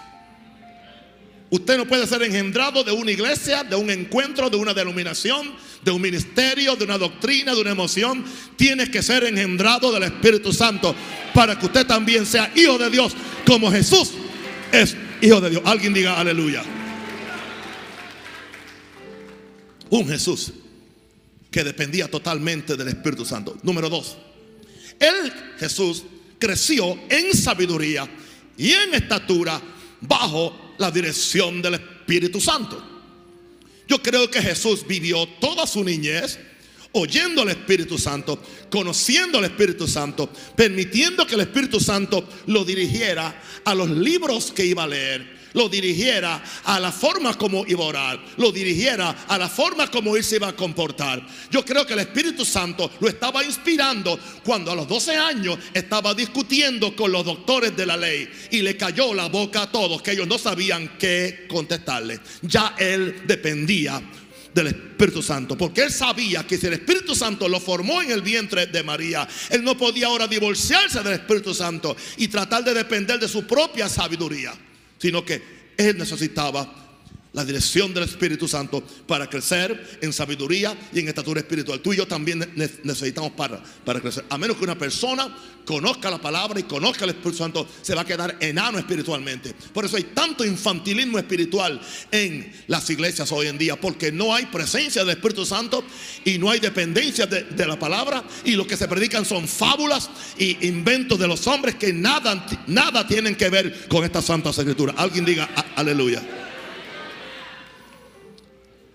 Usted 1.51 1.79
no 1.79 1.87
puede 1.87 2.07
ser 2.07 2.23
engendrado 2.23 2.85
de 2.85 2.93
una 2.93 3.11
iglesia, 3.11 3.65
de 3.65 3.75
un 3.75 3.89
encuentro, 3.89 4.51
de 4.51 4.57
una 4.59 4.75
denominación, 4.75 5.55
de 5.83 5.91
un 5.91 6.01
ministerio, 6.01 6.77
de 6.77 6.85
una 6.85 6.99
doctrina, 6.99 7.55
de 7.55 7.61
una 7.63 7.71
emoción. 7.71 8.23
Tiene 8.57 8.91
que 8.91 9.03
ser 9.03 9.25
engendrado 9.25 9.91
del 9.91 10.03
Espíritu 10.03 10.53
Santo 10.53 10.95
para 11.33 11.59
que 11.59 11.67
usted 11.67 11.87
también 11.87 12.27
sea 12.27 12.53
hijo 12.55 12.77
de 12.77 12.91
Dios, 12.91 13.15
como 13.47 13.71
Jesús 13.71 14.13
es 14.73 14.95
hijo 15.23 15.41
de 15.41 15.51
Dios. 15.51 15.63
Alguien 15.65 15.95
diga 15.95 16.19
aleluya. 16.21 16.63
Un 19.89 20.07
Jesús 20.07 20.53
que 21.59 21.65
dependía 21.65 22.09
totalmente 22.09 22.77
del 22.77 22.87
Espíritu 22.87 23.25
Santo. 23.25 23.59
Número 23.65 23.89
dos, 23.89 24.17
él, 25.01 25.33
Jesús, 25.59 26.05
creció 26.39 26.97
en 27.09 27.37
sabiduría 27.37 28.09
y 28.57 28.71
en 28.71 28.95
estatura 28.95 29.61
bajo 30.01 30.77
la 30.79 30.93
dirección 30.93 31.61
del 31.61 31.75
Espíritu 31.75 32.41
Santo. 32.41 32.81
Yo 33.89 34.01
creo 34.01 34.31
que 34.31 34.41
Jesús 34.41 34.87
vivió 34.87 35.27
toda 35.41 35.67
su 35.67 35.83
niñez 35.83 36.39
oyendo 36.93 37.43
al 37.43 37.49
Espíritu 37.49 37.99
Santo, 37.99 38.41
conociendo 38.71 39.39
al 39.39 39.47
Espíritu 39.47 39.89
Santo, 39.89 40.31
permitiendo 40.55 41.27
que 41.27 41.35
el 41.35 41.41
Espíritu 41.41 41.81
Santo 41.81 42.29
lo 42.47 42.65
dirigiera 42.65 43.43
a 43.65 43.75
los 43.75 43.91
libros 43.91 44.53
que 44.53 44.65
iba 44.65 44.85
a 44.85 44.87
leer, 44.87 45.38
lo 45.59 45.69
dirigiera 45.69 46.41
a 46.65 46.79
la 46.79 46.93
forma 46.93 47.35
como 47.35 47.67
iba 47.67 47.83
a 47.83 47.89
orar, 47.89 48.25
lo 48.37 48.53
dirigiera 48.53 49.25
a 49.27 49.37
la 49.37 49.49
forma 49.49 49.91
como 49.91 50.17
él 50.17 50.23
se 50.23 50.37
iba 50.37 50.47
a 50.47 50.57
comportar. 50.57 51.21
Yo 51.51 51.65
creo 51.65 51.85
que 51.85 51.95
el 51.95 51.99
Espíritu 51.99 52.45
Santo 52.45 52.89
lo 53.01 53.09
estaba 53.09 53.43
inspirando 53.43 54.17
cuando 54.45 54.71
a 54.71 54.77
los 54.77 54.87
12 54.87 55.17
años 55.17 55.59
estaba 55.75 56.15
discutiendo 56.15 56.95
con 56.95 57.11
los 57.11 57.25
doctores 57.25 57.77
de 57.77 57.87
la 57.87 57.97
ley 57.97 58.31
y 58.53 58.63
le 58.63 58.77
cayó 58.77 59.13
la 59.13 59.29
boca 59.29 59.63
a 59.63 59.73
todos 59.73 60.01
que 60.01 60.13
ellos 60.13 60.29
no 60.29 60.39
sabían 60.39 60.97
qué 60.97 61.47
contestarle. 61.49 62.21
Ya 62.43 62.77
él 62.79 63.23
dependía 63.27 64.01
del 64.55 64.69
Espíritu 64.69 65.23
Santo, 65.23 65.59
porque 65.59 65.83
él 65.83 65.91
sabía 65.91 66.47
que 66.47 66.57
si 66.57 66.69
el 66.69 66.75
Espíritu 66.75 67.17
Santo 67.17 67.49
lo 67.49 67.59
formó 67.59 68.01
en 68.01 68.13
el 68.13 68.23
vientre 68.23 68.67
de 68.67 68.83
María, 68.85 69.27
él 69.51 69.65
no 69.65 69.77
podía 69.77 70.07
ahora 70.07 70.29
divorciarse 70.29 71.03
del 71.03 71.15
Espíritu 71.15 71.53
Santo 71.53 71.97
y 72.17 72.29
tratar 72.29 72.63
de 72.63 72.75
depender 72.75 73.19
de 73.19 73.29
su 73.29 73.45
propia 73.45 73.89
sabiduría, 73.89 74.55
sino 74.99 75.25
que 75.25 75.41
él 75.77 75.97
necesitaba 75.97 76.88
la 77.39 77.45
dirección 77.45 77.95
del 77.95 78.03
Espíritu 78.03 78.49
Santo 78.49 78.83
para 79.07 79.31
crecer 79.31 79.99
en 80.03 80.13
sabiduría 80.13 80.77
y 80.93 80.99
en 80.99 81.07
estatura 81.07 81.39
espiritual. 81.39 81.79
Tú 81.79 81.93
y 81.93 81.97
yo 81.97 82.05
también 82.05 82.45
necesitamos 82.83 83.31
para, 83.31 83.63
para 83.85 84.01
crecer. 84.01 84.25
A 84.29 84.37
menos 84.37 84.57
que 84.57 84.65
una 84.65 84.77
persona 84.77 85.33
conozca 85.65 86.11
la 86.11 86.19
palabra 86.19 86.59
y 86.59 86.65
conozca 86.65 87.05
el 87.05 87.11
Espíritu 87.11 87.39
Santo, 87.39 87.69
se 87.81 87.95
va 87.95 88.01
a 88.01 88.05
quedar 88.05 88.37
enano 88.41 88.77
espiritualmente. 88.77 89.55
Por 89.73 89.85
eso 89.85 89.97
hay 89.97 90.03
tanto 90.15 90.45
infantilismo 90.45 91.17
espiritual 91.17 91.81
en 92.11 92.53
las 92.67 92.91
iglesias 92.91 93.31
hoy 93.31 93.47
en 93.47 93.57
día, 93.57 93.81
porque 93.81 94.11
no 94.11 94.35
hay 94.35 94.47
presencia 94.47 95.05
del 95.05 95.17
Espíritu 95.17 95.47
Santo 95.47 95.85
y 96.25 96.39
no 96.39 96.51
hay 96.51 96.59
dependencia 96.59 97.27
de, 97.27 97.45
de 97.45 97.67
la 97.67 97.79
palabra 97.79 98.25
y 98.45 98.57
lo 98.57 98.67
que 98.67 98.77
se 98.77 98.89
predican 98.89 99.25
son 99.25 99.47
fábulas 99.47 100.11
y 100.39 100.67
inventos 100.67 101.21
de 101.21 101.29
los 101.29 101.47
hombres 101.47 101.77
que 101.77 101.93
nada, 101.93 102.45
nada 102.67 103.07
tienen 103.07 103.37
que 103.37 103.49
ver 103.49 103.87
con 103.87 104.03
esta 104.03 104.23
santa 104.23 104.51
escritura. 104.51 104.95
Alguien 104.97 105.25
diga 105.25 105.49
aleluya. 105.77 106.38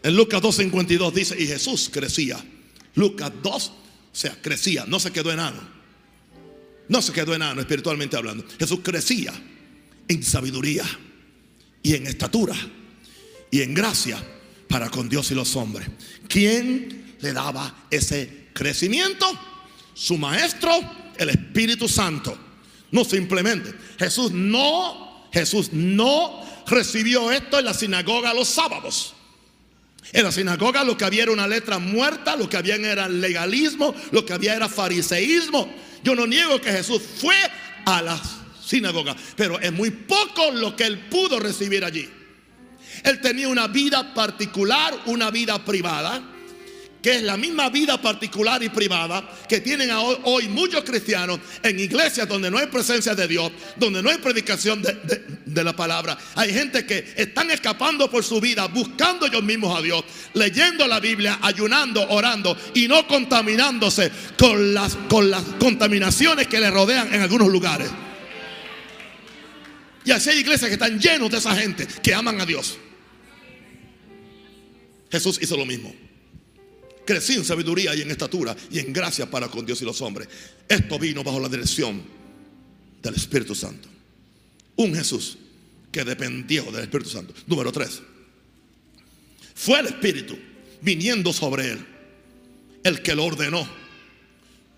En 0.03 0.15
Lucas 0.17 0.41
2.52 0.41 1.13
dice, 1.13 1.41
y 1.41 1.47
Jesús 1.47 1.89
crecía. 1.91 2.37
Lucas 2.95 3.31
2, 3.41 3.67
o 3.67 3.73
sea, 4.11 4.37
crecía, 4.41 4.85
no 4.85 4.99
se 4.99 5.11
quedó 5.11 5.31
enano. 5.31 5.61
No 6.89 7.01
se 7.01 7.13
quedó 7.13 7.33
enano 7.33 7.61
espiritualmente 7.61 8.17
hablando. 8.17 8.45
Jesús 8.59 8.81
crecía 8.83 9.33
en 10.07 10.21
sabiduría 10.21 10.83
y 11.81 11.95
en 11.95 12.05
estatura 12.05 12.55
y 13.49 13.61
en 13.61 13.73
gracia 13.73 14.21
para 14.67 14.89
con 14.89 15.07
Dios 15.07 15.31
y 15.31 15.35
los 15.35 15.55
hombres. 15.55 15.87
¿Quién 16.27 17.15
le 17.21 17.31
daba 17.31 17.85
ese 17.89 18.47
crecimiento? 18.53 19.25
Su 19.93 20.17
maestro, 20.17 20.71
el 21.17 21.29
Espíritu 21.29 21.87
Santo. 21.87 22.37
No 22.91 23.05
simplemente. 23.05 23.73
Jesús 23.97 24.31
no, 24.31 25.29
Jesús 25.31 25.71
no 25.71 26.43
recibió 26.67 27.31
esto 27.31 27.59
en 27.59 27.65
la 27.65 27.73
sinagoga 27.73 28.33
los 28.33 28.49
sábados. 28.49 29.15
En 30.11 30.23
la 30.23 30.31
sinagoga 30.31 30.83
lo 30.83 30.97
que 30.97 31.05
había 31.05 31.23
era 31.23 31.31
una 31.31 31.47
letra 31.47 31.79
muerta, 31.79 32.35
lo 32.35 32.49
que 32.49 32.57
había 32.57 32.75
era 32.75 33.07
legalismo, 33.07 33.95
lo 34.11 34.25
que 34.25 34.33
había 34.33 34.55
era 34.55 34.67
fariseísmo. 34.67 35.73
Yo 36.03 36.15
no 36.15 36.27
niego 36.27 36.59
que 36.59 36.71
Jesús 36.71 37.01
fue 37.21 37.35
a 37.85 38.01
la 38.01 38.21
sinagoga, 38.63 39.15
pero 39.35 39.59
es 39.59 39.71
muy 39.71 39.91
poco 39.91 40.51
lo 40.51 40.75
que 40.75 40.85
él 40.85 40.99
pudo 41.09 41.39
recibir 41.39 41.85
allí. 41.85 42.09
Él 43.03 43.21
tenía 43.21 43.47
una 43.47 43.67
vida 43.67 44.13
particular, 44.13 44.93
una 45.05 45.31
vida 45.31 45.63
privada 45.63 46.32
que 47.03 47.17
es 47.17 47.21
la 47.21 47.35
misma 47.35 47.69
vida 47.69 48.01
particular 48.01 48.63
y 48.63 48.69
privada 48.69 49.29
que 49.49 49.59
tienen 49.59 49.91
hoy 49.91 50.47
muchos 50.47 50.85
cristianos 50.85 51.37
en 51.61 51.77
iglesias 51.77 52.29
donde 52.29 52.49
no 52.49 52.57
hay 52.57 52.67
presencia 52.67 53.13
de 53.13 53.27
Dios, 53.27 53.51
donde 53.75 54.01
no 54.01 54.09
hay 54.09 54.19
predicación 54.19 54.81
de, 54.81 55.63
la 55.63 55.75
palabra. 55.75 56.17
Hay 56.35 56.53
gente 56.53 56.85
que 56.85 57.13
están 57.17 57.51
escapando 57.51 58.09
por 58.09 58.23
su 58.23 58.39
vida, 58.39 58.67
buscando 58.67 59.25
ellos 59.25 59.43
mismos 59.43 59.77
a 59.77 59.81
Dios, 59.81 60.03
leyendo 60.33 60.87
la 60.87 61.01
Biblia, 61.01 61.39
ayunando, 61.41 62.09
orando 62.09 62.57
y 62.73 62.87
no 62.87 63.05
contaminándose 63.05 64.09
con 64.37 64.73
las, 64.73 64.95
con 65.09 65.29
las 65.29 65.43
contaminaciones 65.59 66.47
que 66.47 66.61
le 66.61 66.71
rodean 66.71 67.13
en 67.13 67.21
algunos 67.21 67.49
lugares. 67.49 67.91
Y 70.05 70.11
así 70.11 70.29
hay 70.29 70.39
iglesias 70.39 70.69
que 70.69 70.75
están 70.75 70.99
llenos 70.99 71.29
de 71.29 71.37
esa 71.37 71.53
gente 71.53 71.85
que 72.01 72.13
aman 72.13 72.39
a 72.39 72.45
Dios. 72.45 72.77
Jesús 75.11 75.37
hizo 75.41 75.57
lo 75.57 75.65
mismo. 75.65 75.93
Crecí 77.05 77.33
en 77.33 77.45
sabiduría 77.45 77.93
y 77.95 78.01
en 78.01 78.11
estatura 78.11 78.55
y 78.71 78.79
en 78.79 78.93
gracia 78.93 79.29
para 79.29 79.49
con 79.49 79.65
Dios 79.65 79.81
y 79.81 79.85
los 79.85 80.01
hombres. 80.01 80.27
Esto 80.67 80.97
vino 80.97 81.23
bajo 81.23 81.39
la 81.39 81.49
dirección 81.49 82.01
del 83.01 83.15
Espíritu 83.15 83.53
Santo. 83.53 83.89
Un 84.77 84.95
Jesús 84.95 85.37
que 85.91 86.03
dependió 86.03 86.63
del 86.71 86.83
Espíritu 86.83 87.09
Santo. 87.09 87.33
Número 87.47 87.71
tres. 87.71 88.01
Fue 89.53 89.79
el 89.79 89.87
Espíritu 89.87 90.37
viniendo 90.81 91.31
sobre 91.31 91.71
él 91.71 91.85
el 92.83 93.01
que 93.01 93.15
lo 93.15 93.25
ordenó 93.25 93.67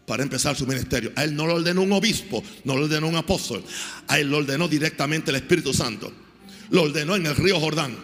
para 0.06 0.24
empezar 0.24 0.56
su 0.56 0.68
ministerio. 0.68 1.12
A 1.16 1.24
él 1.24 1.36
no 1.36 1.48
lo 1.48 1.56
ordenó 1.56 1.82
un 1.82 1.92
obispo, 1.94 2.44
no 2.64 2.76
lo 2.76 2.86
ordenó 2.86 3.08
un 3.08 3.16
apóstol. 3.16 3.64
A 4.08 4.20
él 4.20 4.30
lo 4.30 4.38
ordenó 4.38 4.68
directamente 4.68 5.32
el 5.32 5.38
Espíritu 5.38 5.74
Santo. 5.74 6.12
Lo 6.70 6.84
ordenó 6.84 7.16
en 7.16 7.26
el 7.26 7.36
río 7.36 7.60
Jordán. 7.60 7.96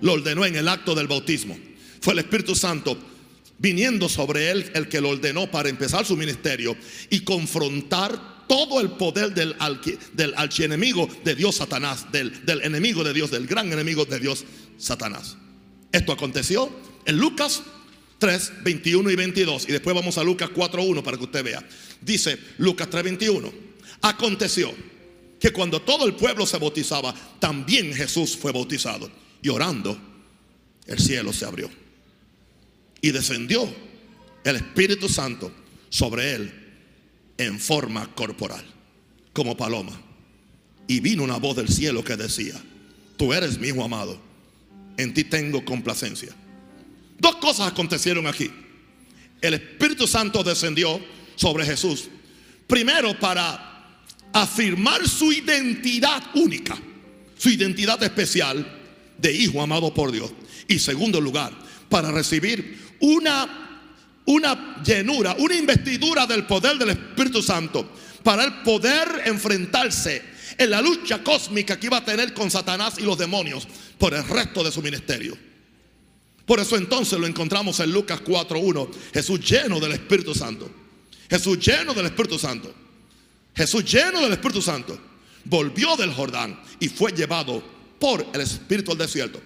Lo 0.00 0.14
ordenó 0.14 0.44
en 0.44 0.56
el 0.56 0.68
acto 0.68 0.94
del 0.94 1.08
bautismo. 1.08 1.58
Fue 2.00 2.12
el 2.12 2.20
Espíritu 2.20 2.54
Santo 2.54 2.98
viniendo 3.58 4.08
sobre 4.08 4.50
él 4.50 4.70
el 4.74 4.88
que 4.88 5.00
lo 5.00 5.10
ordenó 5.10 5.50
para 5.50 5.68
empezar 5.68 6.04
su 6.04 6.16
ministerio 6.16 6.76
y 7.10 7.20
confrontar 7.20 8.46
todo 8.46 8.80
el 8.80 8.90
poder 8.92 9.34
del, 9.34 9.54
del 10.14 10.34
archienemigo 10.36 11.08
de 11.24 11.34
Dios 11.34 11.56
Satanás, 11.56 12.10
del, 12.10 12.44
del 12.46 12.62
enemigo 12.62 13.04
de 13.04 13.12
Dios, 13.12 13.30
del 13.30 13.46
gran 13.46 13.70
enemigo 13.72 14.04
de 14.04 14.18
Dios 14.18 14.44
Satanás. 14.78 15.36
Esto 15.92 16.12
aconteció 16.12 16.70
en 17.04 17.18
Lucas 17.18 17.62
3, 18.18 18.64
21 18.64 19.10
y 19.10 19.16
22. 19.16 19.68
Y 19.68 19.72
después 19.72 19.94
vamos 19.94 20.18
a 20.18 20.24
Lucas 20.24 20.50
4, 20.54 20.82
1 20.82 21.02
para 21.02 21.16
que 21.16 21.24
usted 21.24 21.44
vea. 21.44 21.66
Dice 22.00 22.38
Lucas 22.58 22.88
3, 22.90 23.04
21. 23.04 23.52
Aconteció 24.02 24.72
que 25.38 25.52
cuando 25.52 25.82
todo 25.82 26.06
el 26.06 26.14
pueblo 26.14 26.46
se 26.46 26.58
bautizaba, 26.58 27.14
también 27.38 27.92
Jesús 27.94 28.36
fue 28.36 28.52
bautizado. 28.52 29.10
Y 29.40 29.48
orando, 29.50 29.96
el 30.86 30.98
cielo 30.98 31.32
se 31.32 31.44
abrió. 31.44 31.70
Y 33.00 33.10
descendió 33.10 33.68
el 34.44 34.56
Espíritu 34.56 35.08
Santo 35.08 35.52
sobre 35.88 36.34
él 36.34 36.52
en 37.36 37.58
forma 37.58 38.14
corporal, 38.14 38.64
como 39.32 39.56
paloma. 39.56 39.98
Y 40.86 41.00
vino 41.00 41.22
una 41.22 41.36
voz 41.36 41.56
del 41.56 41.68
cielo 41.68 42.02
que 42.02 42.16
decía, 42.16 42.54
tú 43.16 43.32
eres 43.32 43.58
mi 43.58 43.68
hijo 43.68 43.84
amado, 43.84 44.20
en 44.96 45.14
ti 45.14 45.24
tengo 45.24 45.64
complacencia. 45.64 46.34
Dos 47.18 47.36
cosas 47.36 47.68
acontecieron 47.68 48.26
aquí. 48.26 48.50
El 49.40 49.54
Espíritu 49.54 50.06
Santo 50.06 50.42
descendió 50.42 51.00
sobre 51.36 51.64
Jesús, 51.64 52.08
primero 52.66 53.18
para 53.18 53.68
afirmar 54.32 55.06
su 55.08 55.32
identidad 55.32 56.22
única, 56.34 56.76
su 57.36 57.50
identidad 57.50 58.02
especial 58.02 58.66
de 59.18 59.32
hijo 59.32 59.62
amado 59.62 59.92
por 59.94 60.10
Dios. 60.10 60.32
Y 60.66 60.78
segundo 60.78 61.20
lugar, 61.20 61.52
para 61.88 62.10
recibir 62.10 62.87
una, 63.00 63.90
una 64.26 64.82
llenura, 64.84 65.36
una 65.38 65.54
investidura 65.54 66.26
del 66.26 66.46
poder 66.46 66.78
del 66.78 66.90
Espíritu 66.90 67.42
Santo 67.42 67.90
para 68.22 68.44
el 68.44 68.54
poder 68.62 69.22
enfrentarse 69.24 70.22
en 70.56 70.70
la 70.70 70.82
lucha 70.82 71.22
cósmica 71.22 71.78
que 71.78 71.86
iba 71.86 71.98
a 71.98 72.04
tener 72.04 72.34
con 72.34 72.50
Satanás 72.50 72.94
y 72.98 73.02
los 73.02 73.16
demonios 73.16 73.66
por 73.96 74.14
el 74.14 74.26
resto 74.26 74.64
de 74.64 74.72
su 74.72 74.82
ministerio. 74.82 75.36
Por 76.44 76.60
eso 76.60 76.76
entonces 76.76 77.18
lo 77.18 77.26
encontramos 77.26 77.78
en 77.80 77.92
Lucas 77.92 78.22
4.1, 78.24 78.88
Jesús 79.12 79.40
lleno 79.40 79.78
del 79.78 79.92
Espíritu 79.92 80.34
Santo. 80.34 80.70
Jesús 81.28 81.58
lleno 81.58 81.92
del 81.92 82.06
Espíritu 82.06 82.38
Santo. 82.38 82.74
Jesús 83.54 83.84
lleno 83.84 84.20
del 84.22 84.32
Espíritu 84.32 84.62
Santo. 84.62 84.98
Volvió 85.44 85.96
del 85.96 86.12
Jordán 86.12 86.58
y 86.80 86.88
fue 86.88 87.12
llevado 87.12 87.62
por 87.98 88.26
el 88.32 88.40
Espíritu 88.40 88.92
al 88.92 88.98
desierto. 88.98 89.40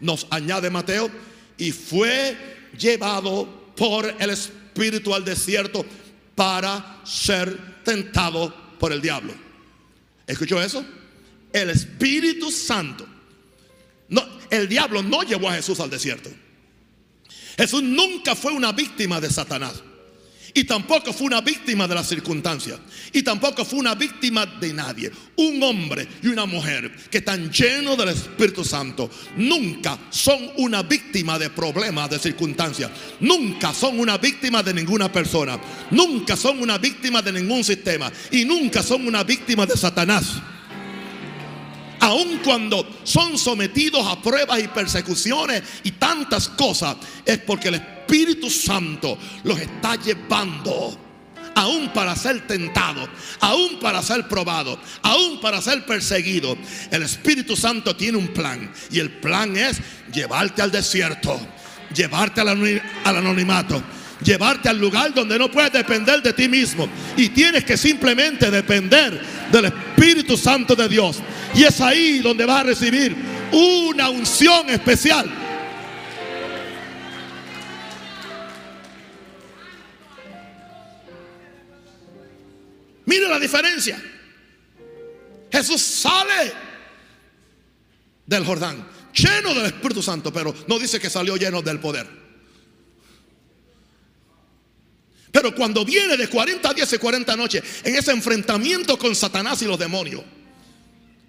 Nos 0.00 0.26
añade 0.30 0.68
Mateo 0.68 1.10
y 1.56 1.70
fue 1.70 2.57
llevado 2.76 3.72
por 3.76 4.14
el 4.18 4.30
Espíritu 4.30 5.14
al 5.14 5.24
desierto 5.24 5.84
para 6.34 7.00
ser 7.04 7.82
tentado 7.84 8.54
por 8.78 8.92
el 8.92 9.00
diablo. 9.00 9.34
¿Escuchó 10.26 10.60
eso? 10.62 10.84
El 11.52 11.70
Espíritu 11.70 12.50
Santo. 12.50 13.06
No, 14.08 14.24
el 14.50 14.68
diablo 14.68 15.02
no 15.02 15.22
llevó 15.22 15.48
a 15.48 15.54
Jesús 15.54 15.80
al 15.80 15.90
desierto. 15.90 16.30
Jesús 17.56 17.82
nunca 17.82 18.36
fue 18.36 18.52
una 18.52 18.72
víctima 18.72 19.20
de 19.20 19.30
Satanás. 19.30 19.82
Y 20.54 20.64
tampoco 20.64 21.12
fue 21.12 21.26
una 21.26 21.40
víctima 21.40 21.86
de 21.86 21.94
las 21.94 22.08
circunstancias. 22.08 22.78
Y 23.12 23.22
tampoco 23.22 23.64
fue 23.64 23.78
una 23.78 23.94
víctima 23.94 24.46
de 24.46 24.72
nadie. 24.72 25.10
Un 25.36 25.62
hombre 25.62 26.08
y 26.22 26.28
una 26.28 26.46
mujer 26.46 26.90
que 27.10 27.18
están 27.18 27.50
llenos 27.50 27.96
del 27.96 28.08
Espíritu 28.10 28.64
Santo 28.64 29.10
nunca 29.36 29.98
son 30.10 30.50
una 30.56 30.82
víctima 30.82 31.38
de 31.38 31.50
problemas, 31.50 32.10
de 32.10 32.18
circunstancias. 32.18 32.90
Nunca 33.20 33.72
son 33.72 33.98
una 34.00 34.18
víctima 34.18 34.62
de 34.62 34.74
ninguna 34.74 35.10
persona. 35.12 35.58
Nunca 35.90 36.36
son 36.36 36.60
una 36.60 36.78
víctima 36.78 37.22
de 37.22 37.32
ningún 37.32 37.62
sistema. 37.62 38.10
Y 38.30 38.44
nunca 38.44 38.82
son 38.82 39.06
una 39.06 39.24
víctima 39.24 39.66
de 39.66 39.76
Satanás 39.76 40.40
aun 42.00 42.38
cuando 42.44 42.86
son 43.02 43.36
sometidos 43.36 44.06
a 44.06 44.22
pruebas 44.22 44.60
y 44.60 44.68
persecuciones 44.68 45.62
y 45.82 45.92
tantas 45.92 46.48
cosas, 46.48 46.96
es 47.24 47.38
porque 47.38 47.68
el 47.68 47.74
Espíritu 47.74 47.97
Santo 48.50 49.18
los 49.44 49.58
está 49.58 49.96
llevando 49.96 50.98
aún 51.54 51.92
para 51.92 52.14
ser 52.14 52.46
tentado, 52.46 53.08
aún 53.40 53.80
para 53.80 54.00
ser 54.02 54.28
probado, 54.28 54.78
aún 55.02 55.40
para 55.40 55.60
ser 55.60 55.84
perseguido. 55.84 56.56
El 56.90 57.02
Espíritu 57.02 57.56
Santo 57.56 57.96
tiene 57.96 58.16
un 58.16 58.28
plan 58.28 58.72
y 58.90 59.00
el 59.00 59.10
plan 59.10 59.56
es 59.56 59.80
llevarte 60.12 60.62
al 60.62 60.70
desierto, 60.70 61.38
llevarte 61.94 62.40
al 62.40 62.48
anonimato 63.04 63.82
llevarte 64.20 64.68
al 64.68 64.80
lugar 64.80 65.14
donde 65.14 65.38
no 65.38 65.48
puedes 65.48 65.72
depender 65.72 66.20
de 66.22 66.32
ti 66.32 66.48
mismo. 66.48 66.88
Y 67.16 67.28
tienes 67.28 67.64
que 67.64 67.76
simplemente 67.76 68.50
depender 68.50 69.20
del 69.52 69.66
Espíritu 69.66 70.36
Santo 70.36 70.74
de 70.74 70.88
Dios. 70.88 71.20
Y 71.54 71.62
es 71.62 71.80
ahí 71.80 72.18
donde 72.18 72.44
vas 72.44 72.60
a 72.60 72.64
recibir 72.64 73.14
una 73.52 74.10
unción 74.10 74.68
especial. 74.70 75.47
Mire 83.08 83.26
la 83.26 83.40
diferencia. 83.40 83.98
Jesús 85.50 85.80
sale 85.80 86.52
del 88.26 88.44
Jordán, 88.44 88.86
lleno 89.14 89.54
del 89.54 89.64
Espíritu 89.64 90.02
Santo, 90.02 90.30
pero 90.30 90.54
no 90.66 90.78
dice 90.78 91.00
que 91.00 91.08
salió 91.08 91.36
lleno 91.36 91.62
del 91.62 91.80
poder. 91.80 92.06
Pero 95.32 95.54
cuando 95.54 95.86
viene 95.86 96.18
de 96.18 96.28
40 96.28 96.74
días 96.74 96.92
y 96.92 96.98
40 96.98 97.34
noches 97.34 97.62
en 97.82 97.96
ese 97.96 98.10
enfrentamiento 98.10 98.98
con 98.98 99.16
Satanás 99.16 99.62
y 99.62 99.64
los 99.64 99.78
demonios, 99.78 100.22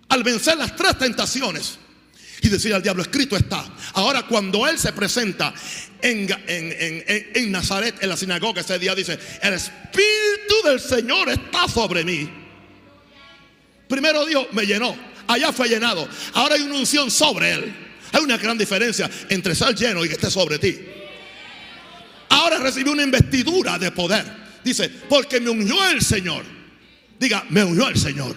al 0.09 0.21
vencer 0.21 0.57
las 0.57 0.75
tres 0.75 0.97
tentaciones 0.97 1.79
y 2.41 2.49
decir 2.49 2.73
al 2.73 2.82
diablo, 2.82 3.04
escrito 3.04 3.36
está. 3.36 3.65
Ahora 3.93 4.23
cuando 4.23 4.67
él 4.67 4.78
se 4.78 4.93
presenta 4.93 5.54
en, 6.02 6.28
en, 6.47 7.52
Nazaret, 7.52 7.95
en 8.02 8.10
la 8.10 8.17
sinagoga, 8.17 8.62
ese 8.62 8.80
día 8.80 8.95
dice, 8.95 9.19
el 9.41 9.54
Espíritu 9.54 10.56
del 10.65 10.80
Señor 10.80 11.30
está 11.30 11.67
sobre 11.67 12.04
mí. 12.04 12.30
Primero 13.88 14.25
Dios 14.25 14.47
me 14.52 14.65
llenó, 14.65 14.95
allá 15.28 15.52
fue 15.52 15.67
llenado. 15.67 16.08
Ahora 16.34 16.56
hay 16.56 16.62
una 16.62 16.75
unción 16.75 17.12
sobre 17.12 17.54
él. 17.54 17.75
Hay 18.12 18.23
una 18.23 18.38
gran 18.38 18.58
diferencia 18.58 19.10
entre 19.30 19.54
ser 19.54 19.75
lleno 19.75 20.04
y 20.04 20.08
que 20.08 20.15
esté 20.15 20.32
sobre 20.32 20.58
ti. 20.58 20.78
Ahora 22.30 22.60
recibió 22.60 22.91
una 22.91 23.04
investidura 23.04 23.78
de 23.78 23.91
poder. 23.91 24.25
Dice, 24.63 24.89
porque 25.10 25.39
me 25.39 25.49
unió 25.49 25.88
el 25.89 26.02
Señor. 26.02 26.43
Diga, 27.19 27.45
me 27.49 27.63
unió 27.63 27.88
el 27.88 27.97
Señor. 27.97 28.36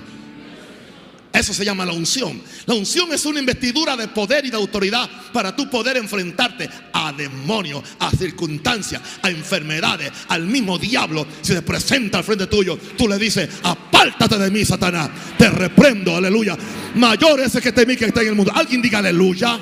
Eso 1.32 1.54
se 1.54 1.64
llama 1.64 1.86
la 1.86 1.92
unción. 1.92 2.42
La 2.66 2.74
unción 2.74 3.10
es 3.12 3.24
una 3.24 3.40
investidura 3.40 3.96
de 3.96 4.08
poder 4.08 4.44
y 4.44 4.50
de 4.50 4.56
autoridad 4.56 5.08
para 5.32 5.56
tú 5.56 5.70
poder 5.70 5.96
enfrentarte 5.96 6.68
a 6.92 7.12
demonios, 7.12 7.82
a 8.00 8.10
circunstancias, 8.10 9.00
a 9.22 9.30
enfermedades, 9.30 10.12
al 10.28 10.46
mismo 10.46 10.78
diablo. 10.78 11.26
Si 11.40 11.54
se 11.54 11.62
presenta 11.62 12.18
al 12.18 12.24
frente 12.24 12.46
tuyo, 12.48 12.78
tú 12.98 13.08
le 13.08 13.18
dices, 13.18 13.48
apártate 13.62 14.36
de 14.36 14.50
mí, 14.50 14.64
Satanás. 14.64 15.10
Te 15.38 15.48
reprendo, 15.48 16.14
aleluya. 16.14 16.56
Mayor 16.96 17.40
es 17.40 17.54
el 17.54 17.62
que 17.62 17.72
te 17.72 17.86
mí 17.86 17.96
que 17.96 18.04
está 18.04 18.20
en 18.20 18.28
el 18.28 18.34
mundo. 18.34 18.52
Alguien 18.54 18.82
diga 18.82 18.98
aleluya. 18.98 19.58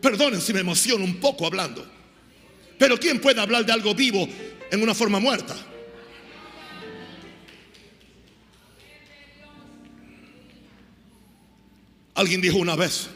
Perdonen 0.00 0.40
si 0.40 0.54
me 0.54 0.60
emociono 0.60 1.04
un 1.04 1.16
poco 1.16 1.46
hablando. 1.46 1.86
Pero 2.78 2.98
¿quién 2.98 3.20
puede 3.20 3.40
hablar 3.40 3.66
de 3.66 3.72
algo 3.72 3.94
vivo 3.94 4.26
en 4.70 4.82
una 4.82 4.94
forma 4.94 5.18
muerta? 5.18 5.54
Alguien 12.18 12.40
dijo 12.40 12.56
una 12.56 12.74
vez, 12.74 13.06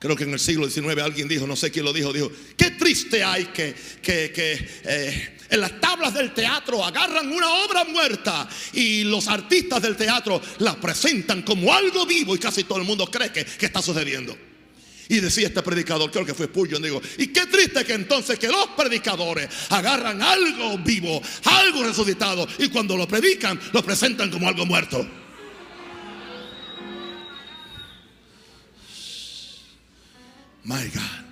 creo 0.00 0.16
que 0.16 0.24
en 0.24 0.32
el 0.32 0.40
siglo 0.40 0.68
XIX 0.68 1.00
alguien 1.00 1.28
dijo, 1.28 1.46
no 1.46 1.54
sé 1.54 1.70
quién 1.70 1.84
lo 1.84 1.92
dijo, 1.92 2.12
dijo, 2.12 2.28
qué 2.56 2.72
triste 2.72 3.22
hay 3.22 3.44
que, 3.46 3.72
que, 4.02 4.68
eh, 4.84 5.36
en 5.48 5.60
las 5.60 5.80
tablas 5.80 6.12
del 6.12 6.34
teatro 6.34 6.84
agarran 6.84 7.30
una 7.30 7.48
obra 7.66 7.84
muerta 7.84 8.48
y 8.72 9.04
los 9.04 9.28
artistas 9.28 9.80
del 9.80 9.94
teatro 9.94 10.42
la 10.58 10.74
presentan 10.74 11.42
como 11.42 11.72
algo 11.72 12.04
vivo 12.04 12.34
y 12.34 12.40
casi 12.40 12.64
todo 12.64 12.78
el 12.78 12.84
mundo 12.84 13.06
cree 13.06 13.30
que, 13.30 13.44
que 13.44 13.66
está 13.66 13.80
sucediendo. 13.80 14.36
Y 15.08 15.20
decía 15.20 15.46
este 15.46 15.62
predicador, 15.62 16.10
creo 16.10 16.26
que 16.26 16.34
fue 16.34 16.48
Pullo, 16.48 16.80
digo, 16.80 17.00
y 17.18 17.28
qué 17.28 17.46
triste 17.46 17.84
que 17.84 17.92
entonces 17.92 18.40
que 18.40 18.48
los 18.48 18.70
predicadores 18.76 19.48
agarran 19.68 20.20
algo 20.20 20.78
vivo, 20.78 21.22
algo 21.44 21.84
resucitado, 21.84 22.44
y 22.58 22.70
cuando 22.70 22.96
lo 22.96 23.06
predican, 23.06 23.60
lo 23.72 23.84
presentan 23.84 24.32
como 24.32 24.48
algo 24.48 24.66
muerto. 24.66 25.23
My 30.64 30.84
God. 30.88 31.24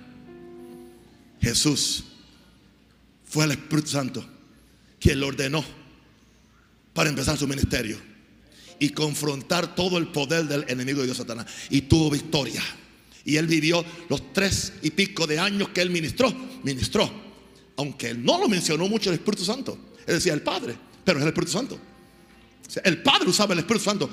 Jesús 1.41 2.03
fue 3.25 3.45
el 3.45 3.51
Espíritu 3.51 3.89
Santo 3.89 4.25
quien 4.99 5.19
lo 5.19 5.27
ordenó 5.27 5.63
para 6.93 7.09
empezar 7.09 7.37
su 7.37 7.47
ministerio 7.47 7.97
y 8.79 8.89
confrontar 8.89 9.75
todo 9.75 9.97
el 9.97 10.07
poder 10.07 10.45
del 10.45 10.65
enemigo 10.67 10.99
de 10.99 11.05
Dios 11.05 11.17
Satanás. 11.17 11.47
Y 11.69 11.81
tuvo 11.81 12.09
victoria. 12.09 12.61
Y 13.25 13.37
él 13.37 13.47
vivió 13.47 13.83
los 14.09 14.33
tres 14.33 14.73
y 14.81 14.91
pico 14.91 15.25
de 15.27 15.39
años 15.39 15.69
que 15.69 15.81
él 15.81 15.89
ministró. 15.89 16.33
Ministró. 16.63 17.11
Aunque 17.77 18.09
él 18.09 18.23
no 18.23 18.39
lo 18.39 18.47
mencionó 18.47 18.87
mucho 18.87 19.09
el 19.09 19.15
Espíritu 19.15 19.43
Santo. 19.43 19.77
Él 20.05 20.15
decía 20.15 20.33
el 20.33 20.41
Padre, 20.41 20.75
pero 21.03 21.19
es 21.19 21.23
el 21.23 21.29
Espíritu 21.29 21.51
Santo. 21.51 21.79
el 22.83 23.01
Padre 23.01 23.29
usaba 23.29 23.53
el 23.53 23.59
Espíritu 23.59 23.85
Santo. 23.85 24.09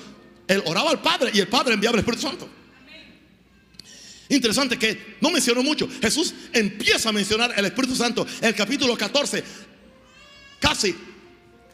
Él 0.47 0.63
oraba 0.67 0.91
al 0.91 1.03
Padre 1.03 1.31
y 1.35 1.41
el 1.41 1.49
Padre 1.49 1.75
enviaba 1.75 1.95
el 1.95 2.01
Espíritu 2.01 2.23
Santo. 2.23 2.49
Interesante 4.31 4.79
que 4.79 5.17
no 5.21 5.31
mencionó 5.31 5.63
mucho. 5.63 5.89
Jesús 6.01 6.33
empieza 6.53 7.09
a 7.09 7.13
mencionar 7.13 7.53
el 7.57 7.65
Espíritu 7.67 7.97
Santo 7.97 8.27
en 8.41 8.49
el 8.49 8.55
capítulo 8.55 8.97
14, 8.97 9.43
casi 10.61 10.95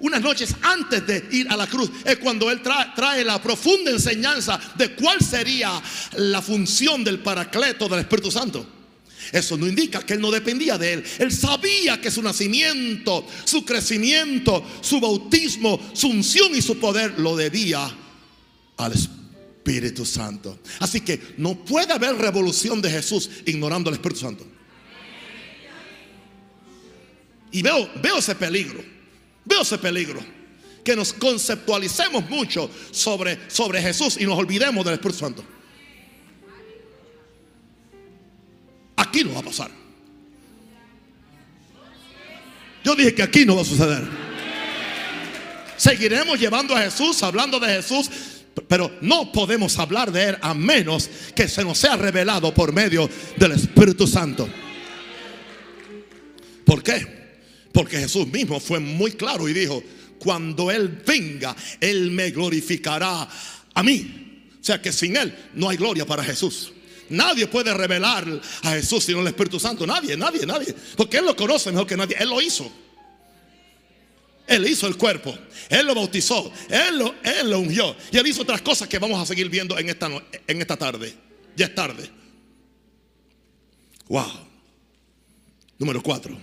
unas 0.01 0.21
noches 0.23 0.55
antes 0.63 1.07
de 1.07 1.29
ir 1.33 1.49
a 1.51 1.57
la 1.57 1.67
cruz, 1.67 1.91
es 2.05 2.17
cuando 2.17 2.51
Él 2.51 2.61
trae, 2.63 3.25
la 3.25 3.43
profunda 3.43 3.91
enseñanza 3.91 4.59
de 4.77 4.95
cuál 4.95 5.21
sería 5.21 5.81
la 6.17 6.41
función 6.43 7.05
del 7.05 7.21
paracleto 7.21 7.89
del 7.89 8.01
Espíritu 8.01 8.31
Santo. 8.31 8.67
Eso 9.33 9.57
no 9.57 9.67
indica 9.67 10.05
que 10.05 10.15
Él 10.15 10.21
no 10.21 10.31
dependía 10.31 10.79
de 10.79 10.95
Él. 10.95 11.05
Él 11.19 11.33
sabía 11.33 12.01
que 12.01 12.11
su 12.11 12.23
nacimiento, 12.23 13.27
su 13.45 13.65
crecimiento, 13.65 14.65
su 14.81 15.01
bautismo, 15.01 15.81
su 15.93 16.09
unción 16.09 16.55
y 16.55 16.63
su 16.63 16.79
poder 16.79 17.19
lo 17.19 17.37
debía 17.37 17.91
al 18.77 18.93
Espíritu 19.67 20.05
Santo. 20.05 20.61
Así 20.79 21.01
que 21.01 21.21
no 21.39 21.57
puede 21.57 21.93
haber 21.93 22.15
revolución 22.17 22.81
de 22.81 22.89
Jesús 22.89 23.29
ignorando 23.47 23.91
al 23.91 23.95
Espíritu 23.95 24.21
Santo. 24.21 24.47
Y 27.51 27.63
veo, 27.63 27.91
veo 28.01 28.19
ese 28.19 28.37
peligro. 28.37 28.85
Veo 29.45 29.63
ese 29.63 29.79
peligro. 29.79 30.21
Que 30.85 30.95
nos 30.95 31.13
conceptualicemos 31.13 32.29
mucho 32.31 32.71
sobre, 32.93 33.51
sobre 33.51 33.83
Jesús 33.83 34.17
y 34.21 34.25
nos 34.25 34.39
olvidemos 34.39 34.85
del 34.85 34.95
Espíritu 34.95 35.19
Santo. 35.19 35.45
Aquí 38.97 39.25
no 39.25 39.35
va 39.35 39.41
a 39.41 39.43
pasar. 39.43 39.71
Yo 42.85 42.95
dije 42.95 43.15
que 43.17 43.23
aquí 43.23 43.45
no 43.45 43.57
va 43.57 43.63
a 43.63 43.65
suceder. 43.65 44.05
Seguiremos 45.77 46.39
llevando 46.39 46.75
a 46.75 46.81
Jesús, 46.81 47.23
hablando 47.23 47.59
de 47.59 47.67
Jesús, 47.67 48.09
pero 48.69 48.91
no 49.03 49.33
podemos 49.33 49.79
hablar 49.79 50.11
de 50.11 50.31
Él 50.31 50.39
a 50.41 50.55
menos 50.55 51.11
que 51.35 51.49
se 51.49 51.65
nos 51.65 51.79
sea 51.79 51.97
revelado 51.97 52.53
por 52.55 52.73
medio 52.73 53.09
del 53.37 53.53
Espíritu 53.53 54.07
Santo. 54.07 54.49
¿Por 56.65 56.83
qué? 56.83 57.07
Porque 57.73 57.99
Jesús 57.99 58.27
mismo 58.27 58.59
fue 58.59 58.81
muy 58.81 59.13
claro 59.13 59.49
y 59.49 59.53
dijo, 59.53 59.83
cuando 60.19 60.71
Él 60.71 61.03
venga, 61.07 61.55
Él 61.81 62.11
me 62.11 62.31
glorificará 62.31 63.29
a 63.75 63.83
mí. 63.83 64.49
O 64.61 64.65
sea 64.65 64.81
que 64.81 64.93
sin 64.93 65.17
Él 65.17 65.35
no 65.55 65.69
hay 65.69 65.77
gloria 65.77 66.07
para 66.07 66.25
Jesús. 66.25 66.73
Nadie 67.09 67.47
puede 67.47 67.73
revelar 67.73 68.27
a 68.63 68.71
Jesús 68.73 69.05
sino 69.05 69.21
el 69.21 69.29
Espíritu 69.29 69.61
Santo. 69.61 69.87
Nadie, 69.87 70.17
nadie, 70.17 70.45
nadie. 70.45 70.75
Porque 70.97 71.19
Él 71.19 71.27
lo 71.27 71.37
conoce 71.37 71.71
mejor 71.71 71.87
que 71.87 71.97
nadie. 71.97 72.17
Él 72.19 72.29
lo 72.29 72.41
hizo. 72.41 72.71
Él 74.47 74.67
hizo 74.67 74.87
el 74.87 74.97
cuerpo. 74.97 75.37
Él 75.69 75.87
lo 75.87 75.95
bautizó. 75.95 76.53
Él 76.69 76.99
lo, 76.99 77.15
él 77.23 77.51
lo 77.51 77.61
ungió. 77.61 77.97
Y 78.13 78.17
Él 78.17 78.27
hizo 78.27 78.43
otras 78.43 78.63
cosas 78.63 78.89
que 78.89 78.99
vamos 78.99 79.21
a 79.21 79.27
seguir 79.27 79.49
viendo 79.49 79.79
en 79.79 79.89
esta, 79.89 80.09
en 80.47 80.61
esta 80.61 80.77
tarde. 80.77 81.15
Ya 81.57 81.67
es 81.67 81.75
tarde. 81.75 82.09
Wow. 84.09 84.47
Número 85.79 86.03
cuatro. 86.03 86.37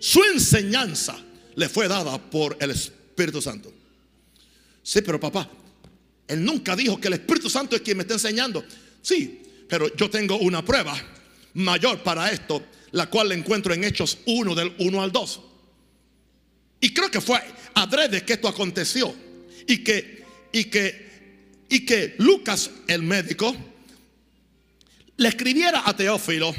Su 0.00 0.22
enseñanza 0.22 1.18
le 1.56 1.68
fue 1.68 1.88
dada 1.88 2.18
por 2.18 2.56
el 2.60 2.70
Espíritu 2.70 3.42
Santo. 3.42 3.72
Sí, 4.82 5.02
pero 5.02 5.18
papá, 5.18 5.50
él 6.28 6.44
nunca 6.44 6.76
dijo 6.76 7.00
que 7.00 7.08
el 7.08 7.14
Espíritu 7.14 7.50
Santo 7.50 7.74
es 7.74 7.82
quien 7.82 7.96
me 7.96 8.02
está 8.04 8.14
enseñando. 8.14 8.64
Sí, 9.02 9.42
pero 9.68 9.94
yo 9.96 10.08
tengo 10.08 10.38
una 10.38 10.64
prueba 10.64 10.96
mayor 11.54 12.02
para 12.02 12.30
esto, 12.30 12.62
la 12.92 13.10
cual 13.10 13.30
le 13.30 13.34
encuentro 13.34 13.74
en 13.74 13.84
Hechos 13.84 14.18
1 14.26 14.54
del 14.54 14.74
1 14.78 15.02
al 15.02 15.10
2. 15.10 15.40
Y 16.80 16.92
creo 16.92 17.10
que 17.10 17.20
fue 17.20 17.40
adrede 17.74 18.24
que 18.24 18.34
esto 18.34 18.48
aconteció. 18.48 19.14
Y 19.66 19.78
que, 19.78 20.24
y 20.52 20.64
que, 20.64 21.08
y 21.68 21.84
que 21.84 22.14
Lucas, 22.18 22.70
el 22.86 23.02
médico, 23.02 23.54
le 25.16 25.28
escribiera 25.28 25.82
a 25.84 25.96
Teófilo. 25.96 26.54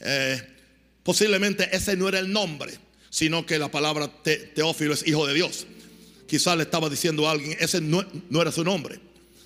Eh, 0.00 0.40
posiblemente 1.02 1.68
ese 1.74 1.96
no 1.96 2.08
era 2.08 2.18
el 2.18 2.32
nombre, 2.32 2.72
sino 3.10 3.46
que 3.46 3.58
la 3.58 3.70
palabra 3.70 4.10
Teófilo 4.54 4.94
es 4.94 5.06
hijo 5.06 5.26
de 5.26 5.34
Dios. 5.34 5.66
Quizás 6.26 6.56
le 6.56 6.64
estaba 6.64 6.88
diciendo 6.88 7.28
a 7.28 7.32
alguien, 7.32 7.56
ese 7.60 7.80
no, 7.80 8.04
no 8.30 8.42
era 8.42 8.50
su 8.50 8.64
nombre. 8.64 8.98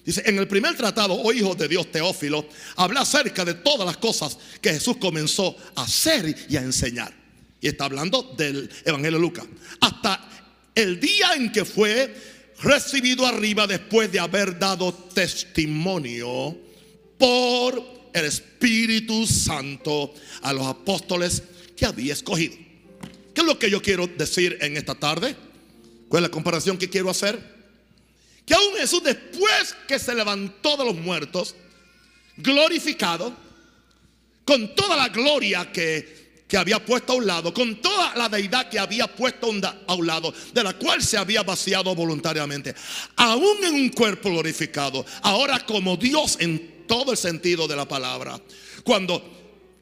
Dice, 0.05 0.23
en 0.25 0.39
el 0.39 0.47
primer 0.47 0.77
tratado, 0.77 1.15
oh 1.15 1.33
hijo 1.33 1.57
de 1.57 1.67
Dios 1.67 1.91
Teófilo, 1.91 2.49
habla 2.77 3.01
acerca 3.01 3.45
de 3.45 3.55
todas 3.55 3.85
las 3.85 3.97
cosas 3.97 4.39
que 4.61 4.73
Jesús 4.73 4.99
comenzó 4.99 5.57
a 5.75 5.83
hacer 5.83 6.35
y 6.49 6.57
a 6.57 6.63
enseñar. 6.63 7.13
Y 7.61 7.69
está 7.69 7.87
hablando 7.87 8.35
del 8.37 8.71
Evangelio 8.85 9.19
de 9.19 9.23
Lucas. 9.23 9.47
Hasta 9.81 10.29
el 10.75 11.01
día 11.01 11.35
en 11.35 11.53
que 11.53 11.65
fue 11.65 12.15
recibido 12.63 13.27
arriba 13.27 13.67
después 13.67 14.11
de 14.13 14.21
haber 14.21 14.59
dado 14.59 14.93
testimonio 14.93 16.57
por 17.19 18.11
el 18.13 18.25
Espíritu 18.25 19.27
Santo 19.27 20.15
a 20.43 20.53
los 20.53 20.67
apóstoles 20.67 21.43
que 21.77 21.87
había 21.87 22.13
escogido. 22.13 22.57
¿Qué 23.35 23.43
es 23.43 23.47
lo 23.47 23.59
que 23.59 23.71
yo 23.71 23.83
quiero 23.83 24.07
decir 24.07 24.57
en 24.61 24.77
esta 24.77 24.95
tarde? 24.95 25.37
¿Cuál 26.09 26.25
es 26.25 26.31
la 26.31 26.33
comparación 26.33 26.79
que 26.79 26.89
quiero 26.89 27.11
hacer? 27.11 27.57
Que 28.47 28.55
aún 28.55 28.75
Jesús 28.79 29.03
después 29.03 29.77
que 29.87 29.99
se 29.99 30.15
levantó 30.15 30.77
de 30.77 30.85
los 30.85 30.95
muertos, 30.95 31.55
glorificado, 32.37 33.37
con 34.45 34.75
toda 34.75 34.97
la 34.97 35.09
gloria 35.09 35.71
que, 35.73 36.16
que 36.49 36.57
había 36.57 36.85
puesto 36.85 37.13
a 37.13 37.17
un 37.17 37.27
lado, 37.27 37.53
con 37.53 37.81
toda 37.81 38.15
la 38.15 38.29
deidad 38.29 38.69
que 38.69 38.79
había 38.79 39.07
puesto 39.09 39.51
a 39.87 39.95
un 39.95 40.07
lado, 40.07 40.33
de 40.53 40.63
la 40.63 40.75
cual 40.75 41.03
se 41.03 41.17
había 41.17 41.43
vaciado 41.43 41.95
voluntariamente, 41.95 42.75
aún 43.17 43.65
en 43.65 43.75
un 43.75 43.89
cuerpo 43.91 44.31
glorificado, 44.31 45.05
ahora 45.23 45.61
como 45.67 45.97
Dios 45.97 46.37
en 46.41 46.87
todo 46.87 47.13
el 47.13 47.19
sentido 47.19 47.67
de 47.67 47.77
la 47.77 47.89
palabra, 47.89 48.41
cuando 48.85 49.37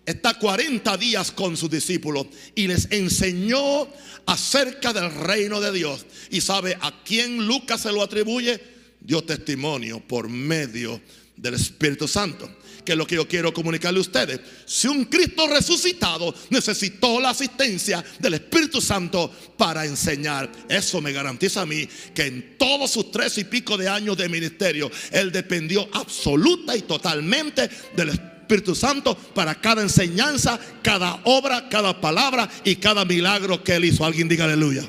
está 0.07 0.35
40 0.35 0.97
días 0.97 1.31
con 1.31 1.57
sus 1.57 1.71
discípulos 1.71 2.27
y 2.55 2.67
les 2.67 2.91
enseñó 2.91 3.89
acerca 4.27 4.93
del 4.93 5.11
reino 5.11 5.61
de 5.61 5.73
Dios. 5.73 6.07
Y 6.31 6.41
sabe 6.41 6.77
a 6.81 7.03
quién 7.05 7.47
Lucas 7.47 7.83
se 7.83 7.93
lo 7.93 8.03
atribuye, 8.03 8.61
dio 9.01 9.23
testimonio 9.23 10.01
por 10.01 10.29
medio 10.29 11.01
del 11.37 11.55
Espíritu 11.55 12.09
Santo. 12.09 12.49
Que 12.85 12.93
es 12.93 12.99
lo 12.99 13.07
que 13.07 13.15
yo 13.15 13.27
quiero 13.27 13.53
comunicarle 13.53 13.99
a 13.99 14.03
ustedes. 14.03 14.41
Si 14.67 14.89
un 14.89 15.07
Cristo 15.07 15.47
resucitado 15.47 16.35
necesitó 16.51 17.21
la 17.21 17.31
asistencia 17.31 18.05
del 18.19 18.35
Espíritu 18.35 18.81
Santo 18.81 19.33
para 19.57 19.85
enseñar, 19.85 20.51
eso 20.69 21.01
me 21.01 21.13
garantiza 21.13 21.63
a 21.63 21.67
mí 21.67 21.89
que 22.15 22.27
en 22.27 22.59
todos 22.59 22.91
sus 22.91 23.11
tres 23.11 23.39
y 23.39 23.45
pico 23.45 23.77
de 23.77 23.89
años 23.89 24.17
de 24.17 24.29
ministerio, 24.29 24.91
Él 25.11 25.33
dependió 25.33 25.89
absoluta 25.93 26.77
y 26.77 26.83
totalmente 26.83 27.69
del 27.97 28.11
Espíritu 28.11 28.75
Santo 28.75 29.17
para 29.17 29.55
cada 29.55 29.83
enseñanza, 29.83 30.59
cada 30.83 31.21
obra, 31.25 31.69
cada 31.69 32.01
palabra 32.01 32.49
y 32.65 32.77
cada 32.77 33.05
milagro 33.05 33.65
que 33.65 33.77
Él 33.77 33.87
hizo. 33.87 34.05
Alguien 34.05 34.29
diga 34.29 34.45
aleluya. 34.45 34.87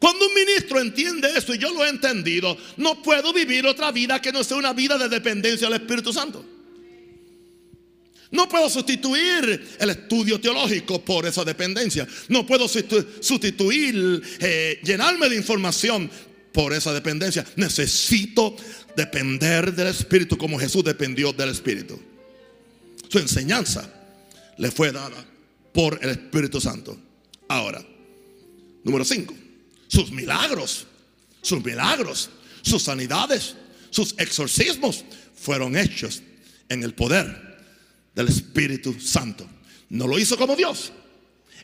Cuando 0.00 0.26
un 0.26 0.34
ministro 0.34 0.80
entiende 0.80 1.28
eso 1.36 1.54
y 1.54 1.58
yo 1.58 1.70
lo 1.72 1.84
he 1.84 1.90
entendido, 1.90 2.56
no 2.78 3.02
puedo 3.02 3.34
vivir 3.34 3.66
otra 3.66 3.92
vida 3.92 4.20
que 4.20 4.32
no 4.32 4.42
sea 4.42 4.56
una 4.56 4.72
vida 4.72 4.96
de 4.96 5.10
dependencia 5.10 5.66
al 5.68 5.74
Espíritu 5.74 6.10
Santo. 6.12 6.42
No 8.30 8.48
puedo 8.48 8.70
sustituir 8.70 9.68
el 9.78 9.90
estudio 9.90 10.40
teológico 10.40 11.04
por 11.04 11.26
esa 11.26 11.44
dependencia. 11.44 12.06
No 12.28 12.46
puedo 12.46 12.66
sustituir, 12.66 14.22
eh, 14.40 14.80
llenarme 14.82 15.28
de 15.28 15.36
información 15.36 16.10
por 16.52 16.72
esa 16.72 16.94
dependencia. 16.94 17.44
Necesito 17.56 18.56
depender 18.96 19.74
del 19.74 19.88
Espíritu 19.88 20.38
como 20.38 20.58
Jesús 20.58 20.82
dependió 20.82 21.32
del 21.34 21.50
Espíritu. 21.50 22.00
Su 23.08 23.18
enseñanza 23.18 23.92
le 24.56 24.70
fue 24.70 24.92
dada 24.92 25.26
por 25.72 25.98
el 26.02 26.10
Espíritu 26.10 26.58
Santo. 26.58 26.98
Ahora, 27.48 27.84
número 28.84 29.04
5, 29.04 29.34
sus 29.90 30.12
milagros, 30.12 30.86
sus 31.42 31.64
milagros, 31.64 32.30
sus 32.62 32.82
sanidades, 32.82 33.56
sus 33.90 34.14
exorcismos 34.18 35.04
fueron 35.34 35.76
hechos 35.76 36.22
en 36.68 36.84
el 36.84 36.94
poder 36.94 37.58
del 38.14 38.28
Espíritu 38.28 38.98
Santo. 39.00 39.48
No 39.88 40.06
lo 40.06 40.16
hizo 40.18 40.36
como 40.36 40.54
Dios. 40.54 40.92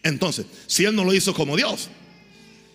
Entonces, 0.03 0.47
si 0.67 0.85
Él 0.85 0.97
no 0.97 1.05
lo 1.05 1.15
hizo 1.15 1.33
como 1.33 1.57
Dios 1.57 1.89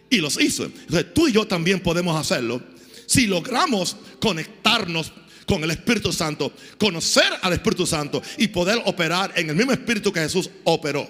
y 0.10 0.18
los 0.18 0.40
hizo, 0.42 0.64
entonces 0.64 1.14
tú 1.14 1.28
y 1.28 1.34
yo 1.34 1.46
también 1.46 1.82
podemos 1.82 2.16
hacerlo 2.16 2.64
si 3.06 3.28
logramos 3.28 3.98
conectarnos 4.22 5.12
con 5.46 5.66
el 5.66 5.72
Espíritu 5.72 6.14
Santo, 6.14 6.54
conocer 6.78 7.30
al 7.42 7.52
Espíritu 7.52 7.86
Santo 7.86 8.22
y 8.38 8.48
poder 8.48 8.82
operar 8.86 9.34
en 9.36 9.50
el 9.50 9.56
mismo 9.58 9.74
Espíritu 9.74 10.14
que 10.14 10.22
Jesús 10.22 10.50
operó. 10.64 11.10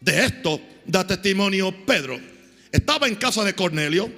De 0.00 0.24
esto 0.24 0.60
da 0.84 1.06
testimonio 1.06 1.72
Pedro. 1.86 2.37
Estaba 2.72 3.08
en 3.08 3.14
casa 3.16 3.44
de 3.44 3.54
Cornelio, 3.54 4.12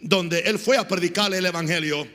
donde 0.00 0.40
él 0.40 0.58
fue 0.58 0.76
a 0.76 0.88
predicar 0.88 1.32
el 1.32 1.46
Evangelio 1.46 2.06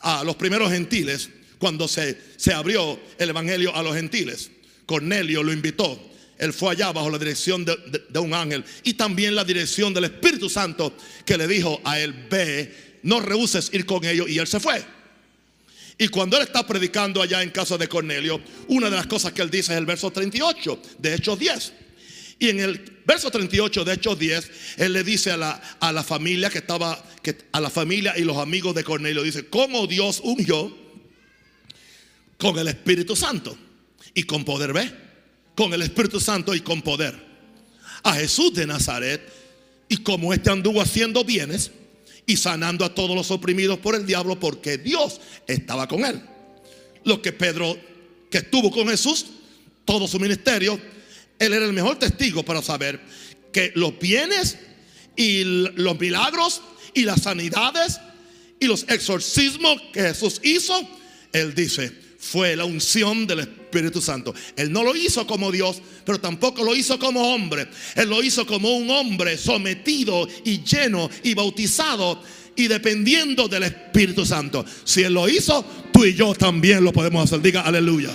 a 0.00 0.24
los 0.24 0.36
primeros 0.36 0.70
gentiles, 0.70 1.30
cuando 1.58 1.88
se, 1.88 2.18
se 2.36 2.52
abrió 2.52 3.00
el 3.18 3.30
Evangelio 3.30 3.74
a 3.74 3.82
los 3.82 3.94
gentiles. 3.94 4.50
Cornelio 4.84 5.42
lo 5.42 5.52
invitó. 5.52 6.12
Él 6.38 6.52
fue 6.52 6.72
allá 6.72 6.92
bajo 6.92 7.08
la 7.08 7.18
dirección 7.18 7.64
de, 7.64 7.76
de, 8.10 8.18
un 8.18 8.34
ángel 8.34 8.62
y 8.84 8.92
también 8.92 9.34
la 9.34 9.42
dirección 9.42 9.94
del 9.94 10.04
Espíritu 10.04 10.50
Santo 10.50 10.94
que 11.24 11.38
le 11.38 11.48
dijo 11.48 11.80
a 11.82 11.98
él, 11.98 12.26
ve 12.30 12.98
no 13.06 13.20
rehuses 13.20 13.70
ir 13.72 13.86
con 13.86 14.04
ellos. 14.04 14.28
Y 14.28 14.38
él 14.38 14.46
se 14.46 14.60
fue. 14.60 14.84
Y 15.98 16.08
cuando 16.08 16.36
él 16.36 16.42
está 16.42 16.66
predicando 16.66 17.22
allá 17.22 17.42
en 17.42 17.50
casa 17.50 17.78
de 17.78 17.88
Cornelio, 17.88 18.40
una 18.68 18.90
de 18.90 18.96
las 18.96 19.06
cosas 19.06 19.32
que 19.32 19.40
él 19.40 19.50
dice 19.50 19.72
es 19.72 19.78
el 19.78 19.86
verso 19.86 20.10
38 20.10 20.82
de 20.98 21.14
Hechos 21.14 21.38
10. 21.38 21.72
Y 22.38 22.50
en 22.50 22.60
el 22.60 23.00
verso 23.06 23.30
38 23.30 23.84
de 23.84 23.94
Hechos 23.94 24.18
10, 24.18 24.50
él 24.76 24.92
le 24.92 25.04
dice 25.04 25.30
a 25.30 25.36
la, 25.36 25.52
a 25.80 25.92
la 25.92 26.02
familia 26.02 26.50
que 26.50 26.58
estaba, 26.58 27.02
a 27.52 27.60
la 27.60 27.70
familia 27.70 28.14
y 28.16 28.22
los 28.22 28.36
amigos 28.36 28.74
de 28.74 28.84
Cornelio, 28.84 29.22
dice, 29.22 29.46
cómo 29.46 29.86
Dios 29.86 30.20
ungió 30.22 30.76
con 32.38 32.58
el 32.58 32.68
Espíritu 32.68 33.16
Santo 33.16 33.56
y 34.14 34.24
con 34.24 34.44
poder, 34.44 34.72
¿ve? 34.72 34.92
Con 35.54 35.72
el 35.72 35.82
Espíritu 35.82 36.20
Santo 36.20 36.54
y 36.54 36.60
con 36.60 36.82
poder. 36.82 37.14
A 38.02 38.14
Jesús 38.14 38.52
de 38.54 38.66
Nazaret 38.66 39.20
y 39.88 39.98
como 39.98 40.34
este 40.34 40.50
anduvo 40.50 40.82
haciendo 40.82 41.24
bienes 41.24 41.70
y 42.26 42.36
sanando 42.36 42.84
a 42.84 42.94
todos 42.94 43.16
los 43.16 43.30
oprimidos 43.30 43.78
por 43.78 43.94
el 43.94 44.04
diablo 44.04 44.38
porque 44.38 44.78
Dios 44.78 45.20
estaba 45.46 45.88
con 45.88 46.04
él. 46.04 46.20
Lo 47.04 47.22
que 47.22 47.32
Pedro, 47.32 47.78
que 48.30 48.38
estuvo 48.38 48.70
con 48.70 48.88
Jesús, 48.88 49.26
todo 49.84 50.06
su 50.08 50.18
ministerio, 50.18 50.78
él 51.38 51.52
era 51.52 51.64
el 51.64 51.72
mejor 51.72 51.98
testigo 51.98 52.44
para 52.44 52.62
saber 52.62 53.00
que 53.52 53.72
los 53.74 53.98
bienes 53.98 54.58
y 55.16 55.44
los 55.44 55.98
milagros 55.98 56.62
y 56.94 57.02
las 57.02 57.22
sanidades 57.22 58.00
y 58.58 58.66
los 58.66 58.84
exorcismos 58.88 59.80
que 59.92 60.02
Jesús 60.02 60.40
hizo, 60.42 60.74
él 61.32 61.54
dice, 61.54 61.92
fue 62.18 62.56
la 62.56 62.64
unción 62.64 63.26
del 63.26 63.40
Espíritu 63.40 64.00
Santo. 64.00 64.34
Él 64.56 64.72
no 64.72 64.82
lo 64.82 64.96
hizo 64.96 65.26
como 65.26 65.52
Dios, 65.52 65.80
pero 66.04 66.18
tampoco 66.18 66.64
lo 66.64 66.74
hizo 66.74 66.98
como 66.98 67.34
hombre. 67.34 67.68
Él 67.94 68.08
lo 68.08 68.22
hizo 68.22 68.46
como 68.46 68.76
un 68.76 68.90
hombre 68.90 69.36
sometido 69.36 70.26
y 70.44 70.62
lleno 70.62 71.08
y 71.22 71.34
bautizado 71.34 72.22
y 72.56 72.68
dependiendo 72.68 73.48
del 73.48 73.64
Espíritu 73.64 74.24
Santo. 74.24 74.64
Si 74.84 75.02
Él 75.02 75.14
lo 75.14 75.28
hizo, 75.28 75.64
tú 75.92 76.04
y 76.04 76.14
yo 76.14 76.34
también 76.34 76.82
lo 76.82 76.92
podemos 76.92 77.24
hacer. 77.24 77.40
Diga 77.42 77.60
aleluya. 77.60 78.10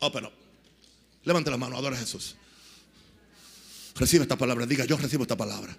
Oh, 0.00 0.12
pero 0.12 0.32
levante 1.24 1.50
la 1.50 1.56
mano, 1.56 1.76
adora 1.76 1.96
a 1.96 1.98
Jesús. 1.98 2.36
Recibe 3.96 4.22
esta 4.22 4.36
palabra. 4.36 4.66
Diga, 4.66 4.84
yo 4.84 4.96
recibo 4.96 5.22
esta 5.22 5.36
palabra. 5.36 5.76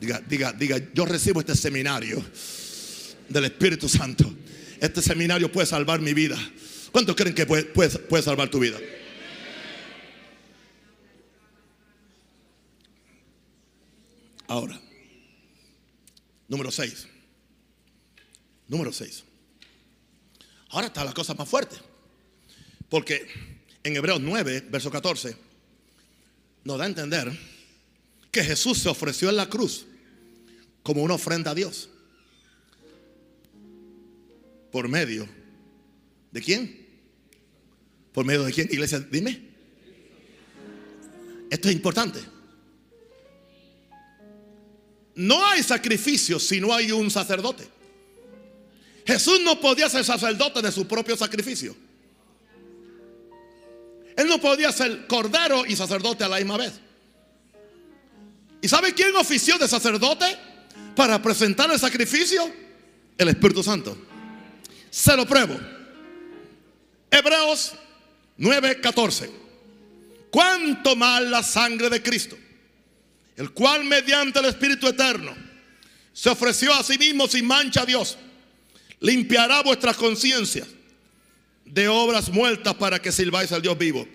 Diga, 0.00 0.20
diga, 0.20 0.52
diga, 0.52 0.78
yo 0.92 1.06
recibo 1.06 1.40
este 1.40 1.54
seminario 1.54 2.22
del 3.28 3.44
Espíritu 3.46 3.88
Santo. 3.88 4.34
Este 4.80 5.00
seminario 5.00 5.50
puede 5.50 5.66
salvar 5.66 6.00
mi 6.00 6.12
vida. 6.12 6.36
¿Cuántos 6.92 7.16
creen 7.16 7.34
que 7.34 7.46
puede, 7.46 7.64
puede, 7.64 7.98
puede 7.98 8.22
salvar 8.22 8.50
tu 8.50 8.58
vida? 8.58 8.78
Ahora, 14.46 14.78
número 16.48 16.70
6. 16.70 17.08
Número 18.68 18.92
6. 18.92 19.24
Ahora 20.70 20.88
está 20.88 21.04
la 21.04 21.12
cosa 21.14 21.34
más 21.34 21.48
fuerte. 21.48 21.76
Porque 22.94 23.26
en 23.82 23.96
Hebreos 23.96 24.20
9, 24.20 24.66
verso 24.70 24.88
14 24.88 25.36
nos 26.62 26.78
da 26.78 26.84
a 26.84 26.86
entender 26.86 27.28
que 28.30 28.44
Jesús 28.44 28.78
se 28.78 28.88
ofreció 28.88 29.30
en 29.30 29.34
la 29.34 29.48
cruz 29.48 29.84
como 30.84 31.02
una 31.02 31.14
ofrenda 31.14 31.50
a 31.50 31.56
Dios. 31.56 31.88
¿Por 34.70 34.86
medio 34.86 35.28
de 36.30 36.40
quién? 36.40 36.86
¿Por 38.12 38.24
medio 38.24 38.44
de 38.44 38.52
quién, 38.52 38.68
iglesia? 38.70 39.00
Dime. 39.00 39.42
Esto 41.50 41.68
es 41.68 41.74
importante. 41.74 42.20
No 45.16 45.44
hay 45.44 45.64
sacrificio 45.64 46.38
si 46.38 46.60
no 46.60 46.72
hay 46.72 46.92
un 46.92 47.10
sacerdote. 47.10 47.66
Jesús 49.04 49.40
no 49.42 49.60
podía 49.60 49.90
ser 49.90 50.04
sacerdote 50.04 50.62
de 50.62 50.70
su 50.70 50.86
propio 50.86 51.16
sacrificio. 51.16 51.74
Él 54.16 54.28
no 54.28 54.40
podía 54.40 54.70
ser 54.72 55.06
cordero 55.06 55.64
y 55.66 55.74
sacerdote 55.74 56.24
a 56.24 56.28
la 56.28 56.36
misma 56.36 56.56
vez. 56.56 56.72
¿Y 58.62 58.68
sabe 58.68 58.94
quién 58.94 59.14
ofició 59.16 59.58
de 59.58 59.68
sacerdote 59.68 60.24
para 60.94 61.20
presentar 61.20 61.70
el 61.70 61.78
sacrificio? 61.78 62.50
El 63.18 63.28
Espíritu 63.28 63.62
Santo. 63.62 63.96
Se 64.90 65.16
lo 65.16 65.26
pruebo. 65.26 65.58
Hebreos 67.10 67.72
9:14. 68.38 69.30
¿Cuánto 70.30 70.96
más 70.96 71.22
la 71.22 71.42
sangre 71.42 71.90
de 71.90 72.02
Cristo? 72.02 72.36
El 73.36 73.50
cual 73.50 73.84
mediante 73.84 74.38
el 74.38 74.46
Espíritu 74.46 74.88
Eterno 74.88 75.34
se 76.12 76.30
ofreció 76.30 76.72
a 76.72 76.82
sí 76.82 76.96
mismo 76.98 77.26
sin 77.26 77.46
mancha 77.46 77.82
a 77.82 77.86
Dios. 77.86 78.16
Limpiará 79.00 79.62
vuestras 79.62 79.96
conciencias 79.96 80.68
de 81.64 81.88
obras 81.88 82.30
muertas 82.30 82.74
para 82.74 83.00
que 83.00 83.12
sirváis 83.12 83.52
al 83.52 83.62
Dios 83.62 83.76
vivo. 83.76 84.06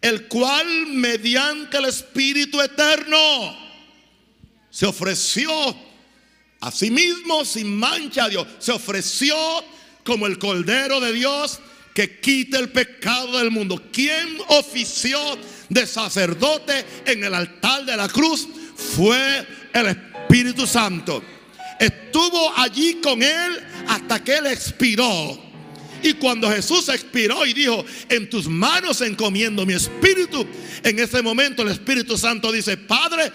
El 0.00 0.26
cual 0.28 0.86
mediante 0.88 1.76
el 1.76 1.84
Espíritu 1.84 2.60
Eterno 2.60 3.56
se 4.70 4.86
ofreció 4.86 5.50
a 6.60 6.70
sí 6.70 6.90
mismo 6.90 7.44
sin 7.44 7.76
mancha 7.76 8.24
a 8.24 8.28
Dios. 8.28 8.46
Se 8.58 8.72
ofreció 8.72 9.36
como 10.04 10.26
el 10.26 10.38
Cordero 10.38 11.00
de 11.00 11.12
Dios 11.12 11.60
que 11.94 12.20
quita 12.20 12.58
el 12.58 12.70
pecado 12.70 13.38
del 13.38 13.50
mundo. 13.50 13.82
¿Quién 13.92 14.38
ofició 14.48 15.18
de 15.68 15.86
sacerdote 15.86 16.84
en 17.06 17.22
el 17.24 17.34
altar 17.34 17.84
de 17.84 17.96
la 17.96 18.08
cruz? 18.08 18.48
Fue 18.76 19.46
el 19.72 19.86
Espíritu 19.86 20.66
Santo. 20.66 21.22
Estuvo 21.78 22.52
allí 22.56 23.00
con 23.02 23.22
él 23.22 23.60
hasta 23.88 24.22
que 24.22 24.36
él 24.36 24.46
expiró. 24.46 25.51
Y 26.02 26.14
cuando 26.14 26.50
Jesús 26.50 26.88
expiró 26.88 27.46
y 27.46 27.52
dijo, 27.52 27.84
en 28.08 28.28
tus 28.28 28.48
manos 28.48 29.00
encomiendo 29.00 29.64
mi 29.64 29.74
espíritu, 29.74 30.46
en 30.82 30.98
ese 30.98 31.22
momento 31.22 31.62
el 31.62 31.68
Espíritu 31.68 32.18
Santo 32.18 32.50
dice, 32.50 32.76
Padre, 32.76 33.32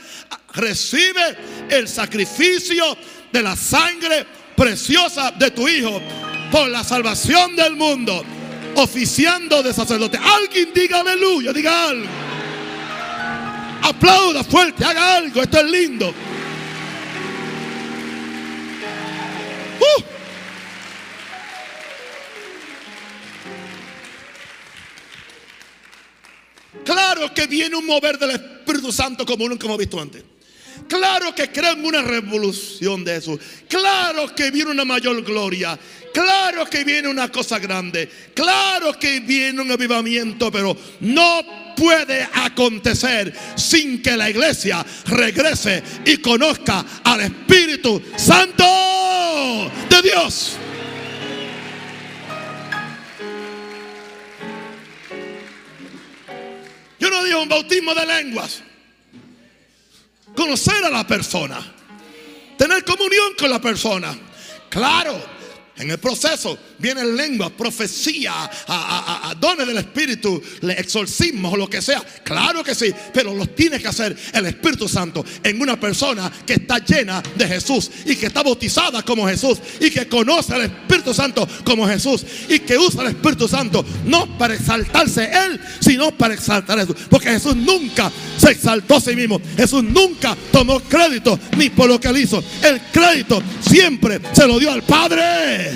recibe 0.54 1.38
el 1.70 1.88
sacrificio 1.88 2.98
de 3.32 3.42
la 3.42 3.56
sangre 3.56 4.26
preciosa 4.56 5.32
de 5.32 5.52
tu 5.52 5.68
Hijo 5.68 6.02
por 6.52 6.68
la 6.70 6.84
salvación 6.84 7.56
del 7.56 7.76
mundo, 7.76 8.24
oficiando 8.76 9.64
de 9.64 9.74
sacerdote. 9.74 10.18
Alguien 10.18 10.74
diga 10.74 11.00
aleluya, 11.00 11.54
diga 11.54 11.90
algo. 11.90 12.08
Aplauda 13.84 14.44
fuerte, 14.44 14.84
haga 14.84 15.16
algo, 15.18 15.42
esto 15.42 15.60
es 15.60 15.72
lindo. 15.72 16.14
Uh. 19.80 20.17
Claro 26.88 27.34
que 27.34 27.48
viene 27.48 27.76
un 27.76 27.86
mover 27.86 28.18
del 28.18 28.32
Espíritu 28.32 28.94
Santo 28.94 29.26
como 29.26 29.50
nunca 29.50 29.66
hemos 29.66 29.78
visto 29.78 30.00
antes. 30.00 30.24
Claro 30.88 31.36
que 31.36 31.52
crean 31.52 31.84
una 31.84 32.02
revolución 32.02 33.04
de 33.04 33.18
eso. 33.18 33.38
Claro 33.68 34.34
que 34.34 34.52
viene 34.52 34.72
una 34.72 34.86
mayor 34.86 35.22
gloria. 35.22 35.78
Claro 36.14 36.66
que 36.66 36.86
viene 36.86 37.10
una 37.10 37.30
cosa 37.30 37.60
grande. 37.60 38.10
Claro 38.34 38.98
que 38.98 39.20
viene 39.20 39.62
un 39.62 39.70
avivamiento, 39.70 40.50
pero 40.50 40.78
no 41.02 41.74
puede 41.76 42.26
acontecer 42.34 43.34
sin 43.58 44.02
que 44.02 44.16
la 44.16 44.30
iglesia 44.30 44.86
regrese 45.08 45.84
y 46.06 46.16
conozca 46.20 46.86
al 47.04 47.20
Espíritu 47.20 48.02
Santo 48.16 48.64
de 49.90 50.02
Dios. 50.04 50.58
Yo 57.08 57.38
no 57.38 57.42
un 57.42 57.48
bautismo 57.48 57.96
de 57.96 58.06
lenguas. 58.06 58.62
Conocer 60.36 60.84
a 60.84 60.90
la 60.90 61.08
persona. 61.08 61.74
Tener 62.58 62.84
comunión 62.84 63.34
con 63.40 63.50
la 63.50 63.62
persona. 63.62 64.18
Claro, 64.70 65.18
en 65.80 65.92
el 65.92 65.98
proceso 65.98 66.58
vienen 66.80 67.16
lengua, 67.16 67.50
profecía, 67.50 68.50
a, 68.68 69.36
dones 69.40 69.68
del 69.68 69.78
Espíritu, 69.78 70.42
exorcismos 70.62 71.54
o 71.54 71.58
lo 71.58 71.70
que 71.70 71.82
sea. 71.82 72.04
Claro 72.24 72.64
que 72.64 72.76
sí, 72.76 72.94
pero 73.14 73.34
los 73.34 73.56
tiene 73.56 73.80
que 73.80 73.88
hacer 73.88 74.16
el 74.34 74.46
Espíritu 74.46 74.88
Santo 74.88 75.24
en 75.44 75.62
una 75.62 75.80
persona 75.80 76.32
que 76.46 76.54
está 76.54 76.80
llena 76.80 77.22
de 77.36 77.48
Jesús 77.48 77.92
y 78.06 78.16
que 78.16 78.28
está 78.28 78.44
bautizada 78.44 79.04
como 79.04 79.28
Jesús 79.28 79.60
y 79.80 79.90
que 79.90 80.08
conoce 80.08 80.54
al 80.54 80.62
Espíritu 80.62 81.14
Santo 81.14 81.48
como 81.64 81.88
Jesús 81.88 82.26
y 82.50 82.60
que 82.60 82.78
usa 82.78 83.04
el 83.04 83.10
Espíritu 83.10 83.48
Santo 83.48 83.86
no 84.06 84.38
para 84.38 84.56
exaltarse 84.56 85.30
Él, 85.32 85.60
sino 85.80 86.12
para 86.12 86.34
exaltar 86.34 86.80
a 86.80 86.82
Jesús. 86.82 86.96
Porque 87.10 87.30
Jesús 87.30 87.56
nunca 87.56 88.12
se 88.38 88.52
exaltó 88.52 88.96
a 88.96 89.02
sí 89.02 89.16
mismo. 89.16 89.42
Jesús 89.56 89.84
nunca 89.84 90.36
tomó 90.52 90.80
crédito 90.80 91.40
ni 91.58 91.70
por 91.70 91.88
lo 91.88 92.00
que 92.00 92.08
él 92.08 92.18
hizo. 92.18 92.44
El 92.64 92.82
crédito 92.92 93.42
siempre 93.62 94.20
se 94.34 94.48
lo 94.48 94.60
dio 94.60 94.72
al 94.72 94.84
Padre. 94.84 95.67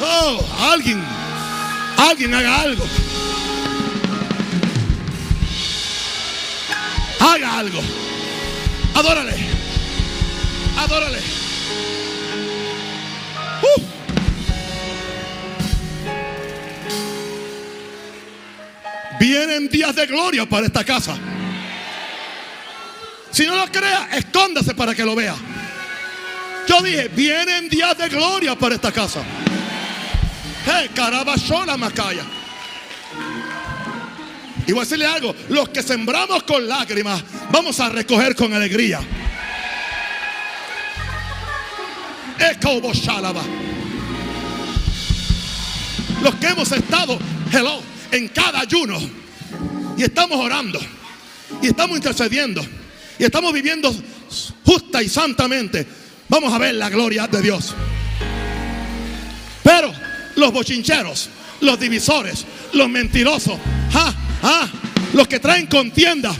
Oh, 0.00 0.44
alguien, 0.72 1.02
alguien 1.96 2.34
haga 2.34 2.60
algo. 2.60 2.84
Haga 7.20 7.58
algo. 7.58 7.80
Adórale. 8.94 9.36
Adórale. 10.76 11.18
Uh. 13.62 13.82
Vienen 19.20 19.68
días 19.68 19.94
de 19.94 20.06
gloria 20.06 20.46
para 20.46 20.66
esta 20.66 20.84
casa. 20.84 21.16
Si 23.30 23.46
no 23.46 23.56
lo 23.56 23.66
crea, 23.72 24.08
escóndase 24.12 24.74
para 24.74 24.94
que 24.94 25.04
lo 25.04 25.14
vea. 25.14 25.34
Yo 26.68 26.80
dije, 26.82 27.08
vienen 27.08 27.68
días 27.68 27.96
de 27.98 28.08
gloria 28.08 28.54
para 28.56 28.74
esta 28.74 28.92
casa. 28.92 29.22
Hey, 30.64 30.90
carabachola 30.94 31.76
macaya. 31.76 32.24
Y 34.66 34.72
voy 34.72 34.80
a 34.80 34.84
decirle 34.84 35.06
algo, 35.06 35.34
los 35.48 35.68
que 35.70 35.82
sembramos 35.82 36.44
con 36.44 36.66
lágrimas, 36.68 37.22
vamos 37.50 37.80
a 37.80 37.88
recoger 37.88 38.36
con 38.36 38.52
alegría. 38.52 39.00
Los 46.22 46.34
que 46.36 46.46
hemos 46.46 46.70
estado, 46.70 47.18
hello, 47.52 47.82
en 48.12 48.28
cada 48.28 48.60
ayuno 48.60 49.00
y 49.96 50.02
estamos 50.02 50.38
orando 50.38 50.80
y 51.60 51.68
estamos 51.68 51.96
intercediendo 51.96 52.64
y 53.18 53.24
estamos 53.24 53.52
viviendo 53.52 53.92
justa 54.64 55.02
y 55.02 55.08
santamente 55.08 55.86
vamos 56.32 56.54
a 56.54 56.58
ver 56.58 56.74
la 56.76 56.88
gloria 56.88 57.26
de 57.26 57.42
Dios. 57.42 57.74
Pero 59.62 59.92
los 60.36 60.50
bochincheros, 60.50 61.28
los 61.60 61.78
divisores, 61.78 62.46
los 62.72 62.88
mentirosos, 62.88 63.58
ah, 63.92 64.14
ah, 64.42 64.66
los 65.12 65.28
que 65.28 65.38
traen 65.38 65.66
contienda, 65.66 66.34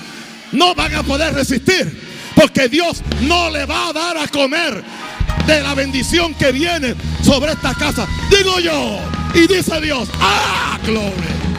no 0.53 0.75
van 0.75 0.95
a 0.95 1.03
poder 1.03 1.35
resistir. 1.35 2.11
Porque 2.35 2.71
Dios 2.71 3.03
no 3.21 3.51
le 3.51 3.67
va 3.67 3.89
a 3.89 3.93
dar 3.93 4.17
a 4.17 4.27
comer 4.29 4.83
de 5.47 5.61
la 5.61 5.75
bendición 5.75 6.35
que 6.35 6.53
viene 6.53 6.95
sobre 7.23 7.53
esta 7.53 7.75
casa. 7.75 8.09
Digo 8.31 8.61
yo, 8.61 8.99
y 9.35 9.47
dice 9.47 9.79
Dios, 9.83 10.09
ah, 10.19 10.79
gloria. 10.87 11.52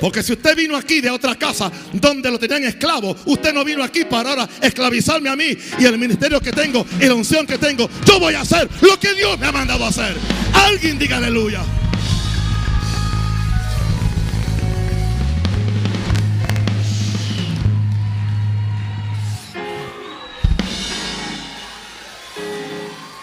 Porque 0.00 0.22
si 0.22 0.32
usted 0.32 0.56
vino 0.56 0.76
aquí 0.76 1.00
de 1.00 1.10
otra 1.10 1.34
casa 1.34 1.70
donde 1.92 2.30
lo 2.30 2.38
tenían 2.38 2.64
esclavo, 2.64 3.16
usted 3.26 3.52
no 3.52 3.64
vino 3.64 3.82
aquí 3.82 4.04
para 4.04 4.30
ahora 4.30 4.48
esclavizarme 4.60 5.28
a 5.28 5.36
mí 5.36 5.56
y 5.78 5.84
el 5.84 5.98
ministerio 5.98 6.40
que 6.40 6.52
tengo 6.52 6.86
y 7.00 7.06
la 7.06 7.14
unción 7.14 7.46
que 7.46 7.58
tengo. 7.58 7.90
Yo 8.06 8.20
voy 8.20 8.34
a 8.34 8.42
hacer 8.42 8.68
lo 8.80 8.98
que 8.98 9.14
Dios 9.14 9.38
me 9.38 9.46
ha 9.46 9.52
mandado 9.52 9.84
a 9.84 9.88
hacer. 9.88 10.16
Alguien 10.52 10.98
diga 10.98 11.16
aleluya. 11.16 11.62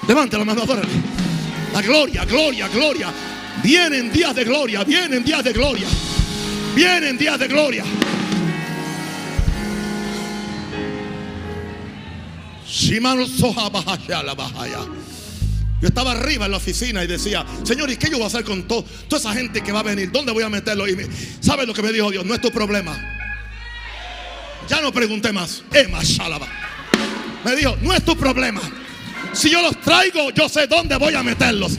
Levanta 0.07 0.37
la 0.37 0.45
mano, 0.45 0.61
adórale. 0.63 0.87
La 1.73 1.81
gloria, 1.81 2.25
gloria, 2.25 2.67
gloria. 2.67 3.11
Vienen 3.63 4.11
días 4.11 4.35
de 4.35 4.43
gloria, 4.43 4.83
vienen 4.83 5.23
días 5.23 5.43
de 5.43 5.53
gloria. 5.53 5.87
Vienen 6.75 7.17
días 7.17 7.39
de 7.39 7.47
gloria. 7.47 7.83
Yo 15.81 15.87
estaba 15.89 16.11
arriba 16.11 16.45
en 16.45 16.51
la 16.51 16.57
oficina 16.57 17.03
y 17.03 17.07
decía, 17.07 17.45
Señor, 17.63 17.89
¿y 17.91 17.97
qué 17.97 18.07
yo 18.09 18.17
voy 18.17 18.23
a 18.23 18.27
hacer 18.27 18.43
con 18.43 18.63
todo, 18.63 18.83
toda 19.07 19.19
esa 19.19 19.33
gente 19.33 19.61
que 19.61 19.71
va 19.71 19.81
a 19.81 19.83
venir? 19.83 20.11
¿Dónde 20.11 20.31
voy 20.31 20.43
a 20.43 20.49
meterlo? 20.49 20.87
Y 20.87 20.95
me- 20.95 21.07
¿Sabe 21.41 21.65
lo 21.65 21.73
que 21.73 21.81
me 21.81 21.91
dijo 21.91 22.11
Dios? 22.11 22.25
No 22.25 22.33
es 22.33 22.41
tu 22.41 22.51
problema. 22.51 22.97
Ya 24.69 24.81
no 24.81 24.91
pregunté 24.91 25.31
más. 25.31 25.63
Me 27.43 27.55
dijo, 27.55 27.77
no 27.81 27.93
es 27.93 28.03
tu 28.03 28.15
problema. 28.17 28.61
Si 29.35 29.49
yo 29.51 29.61
los 29.61 29.79
traigo, 29.81 30.31
yo 30.31 30.47
sé 30.47 30.65
dónde 30.65 30.95
voy 30.95 31.13
a 31.13 31.21
meterlos. 31.21 31.77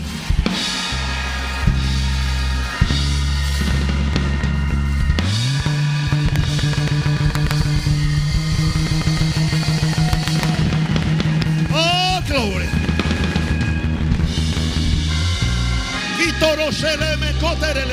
Oh, 11.72 12.20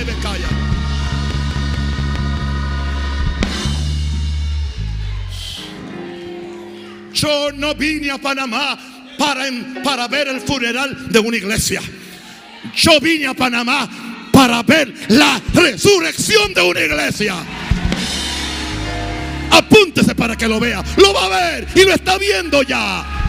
bekaya. 0.04 0.48
Yo 7.14 7.52
no 7.54 7.74
vine 7.74 8.12
a 8.12 8.18
Panamá 8.18 8.93
para, 9.18 9.46
para 9.84 10.08
ver 10.08 10.28
el 10.28 10.42
funeral 10.42 11.12
de 11.12 11.20
una 11.20 11.38
iglesia. 11.38 11.82
Yo 12.76 13.00
vine 13.00 13.28
a 13.28 13.34
Panamá 13.34 13.90
para 14.32 14.64
ver 14.64 14.94
la 15.10 15.42
resurrección 15.54 16.54
de 16.54 16.62
una 16.62 16.82
iglesia. 16.82 17.36
Apúntese 19.52 20.16
para 20.16 20.36
que 20.36 20.48
lo 20.48 20.60
vea. 20.60 20.84
Lo 20.98 21.14
va 21.14 21.26
a 21.26 21.52
ver 21.52 21.68
y 21.76 21.84
lo 21.84 21.94
está 21.94 22.18
viendo 22.18 22.64
ya. 22.64 23.23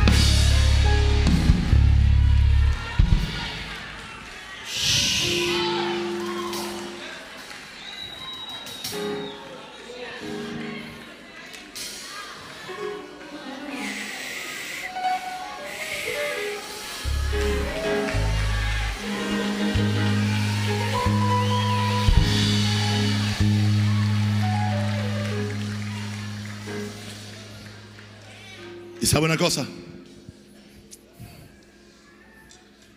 ¿Y 29.04 29.06
sabe 29.06 29.26
una 29.26 29.36
cosa? 29.36 29.66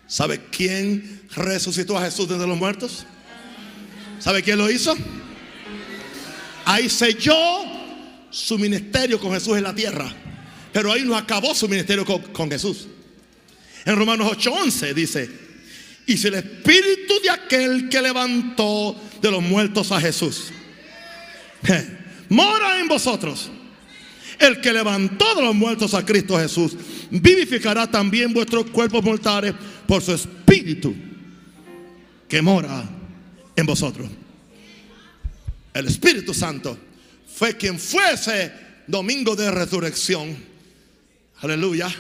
¿Sabe 0.07 0.39
quién 0.49 1.23
resucitó 1.35 1.97
a 1.97 2.05
Jesús 2.05 2.29
desde 2.29 2.47
los 2.47 2.57
muertos? 2.57 3.05
¿Sabe 4.17 4.41
quién 4.41 4.57
lo 4.57 4.71
hizo? 4.71 4.95
Ahí 6.63 6.87
selló 6.87 7.35
su 8.29 8.57
ministerio 8.57 9.19
con 9.19 9.33
Jesús 9.33 9.57
en 9.57 9.63
la 9.63 9.75
tierra. 9.75 10.09
Pero 10.71 10.93
ahí 10.93 11.03
no 11.03 11.13
acabó 11.13 11.53
su 11.53 11.67
ministerio 11.67 12.05
con, 12.05 12.21
con 12.31 12.49
Jesús. 12.49 12.87
En 13.83 13.97
Romanos 13.97 14.31
8:11 14.31 14.93
dice, 14.93 15.29
y 16.05 16.15
si 16.15 16.29
el 16.29 16.35
espíritu 16.35 17.15
de 17.21 17.31
aquel 17.31 17.89
que 17.89 18.01
levantó 18.01 18.95
de 19.21 19.29
los 19.29 19.43
muertos 19.43 19.91
a 19.91 19.99
Jesús 19.99 20.53
mora 22.29 22.79
en 22.79 22.87
vosotros, 22.87 23.51
el 24.39 24.61
que 24.61 24.73
levantó 24.73 25.35
de 25.35 25.41
los 25.41 25.55
muertos 25.55 25.93
a 25.93 26.05
Cristo 26.05 26.37
Jesús, 26.37 26.75
vivificará 27.09 27.89
también 27.89 28.33
vuestros 28.33 28.69
cuerpos 28.69 29.03
mortales 29.03 29.53
por 29.87 30.01
su 30.01 30.13
espíritu 30.13 30.95
que 32.27 32.41
mora 32.41 32.83
en 33.55 33.65
vosotros. 33.65 34.09
El 35.73 35.87
Espíritu 35.87 36.33
Santo 36.33 36.77
fue 37.35 37.55
quien 37.55 37.79
fue 37.79 38.13
ese 38.13 38.51
domingo 38.87 39.35
de 39.35 39.51
resurrección. 39.51 40.35
Aleluya. 41.41 41.93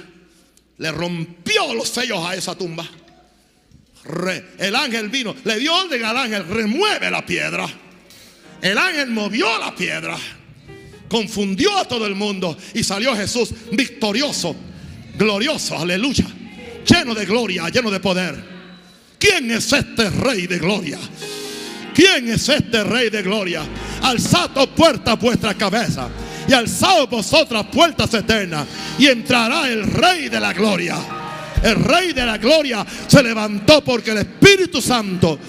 Le 0.77 0.91
rompió 0.91 1.73
los 1.73 1.89
sellos 1.89 2.23
a 2.25 2.35
esa 2.35 2.55
tumba. 2.55 2.87
El 4.57 4.75
ángel 4.75 5.09
vino, 5.09 5.35
le 5.43 5.57
dio 5.57 5.75
orden 5.75 6.05
al 6.05 6.17
ángel, 6.17 6.47
remueve 6.47 7.11
la 7.11 7.25
piedra. 7.25 7.67
El 8.61 8.77
ángel 8.77 9.09
movió 9.09 9.59
la 9.59 9.75
piedra 9.75 10.17
confundió 11.09 11.77
a 11.77 11.85
todo 11.85 12.05
el 12.05 12.15
mundo 12.15 12.57
y 12.73 12.83
salió 12.83 13.15
Jesús 13.15 13.49
victorioso, 13.71 14.55
glorioso, 15.17 15.77
aleluya, 15.77 16.25
lleno 16.85 17.13
de 17.13 17.25
gloria, 17.25 17.69
lleno 17.69 17.91
de 17.91 17.99
poder. 17.99 18.57
¿Quién 19.19 19.49
es 19.51 19.71
este 19.73 20.09
rey 20.09 20.47
de 20.47 20.59
gloria? 20.59 20.99
¿Quién 21.93 22.29
es 22.29 22.47
este 22.49 22.83
rey 22.83 23.09
de 23.09 23.23
gloria? 23.23 23.63
Alzad 24.03 24.51
oh, 24.55 24.67
puertas 24.67 25.19
vuestra 25.19 25.55
cabeza 25.55 26.07
y 26.47 26.53
alzad 26.53 27.07
vosotras 27.07 27.65
puertas 27.71 28.13
eternas 28.13 28.67
y 28.99 29.07
entrará 29.07 29.67
el 29.67 29.83
rey 29.91 30.29
de 30.29 30.39
la 30.39 30.53
gloria. 30.53 30.95
El 31.63 31.83
rey 31.83 32.13
de 32.13 32.23
la 32.23 32.37
gloria 32.37 32.85
se 33.07 33.23
levantó 33.23 33.83
porque 33.83 34.11
el 34.11 34.19
Espíritu 34.19 34.79
Santo 34.79 35.39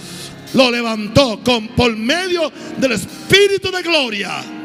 lo 0.54 0.70
levantó 0.70 1.40
con, 1.44 1.68
por 1.68 1.94
medio 1.94 2.50
del 2.78 2.92
Espíritu 2.92 3.70
de 3.70 3.82
gloria. 3.82 4.57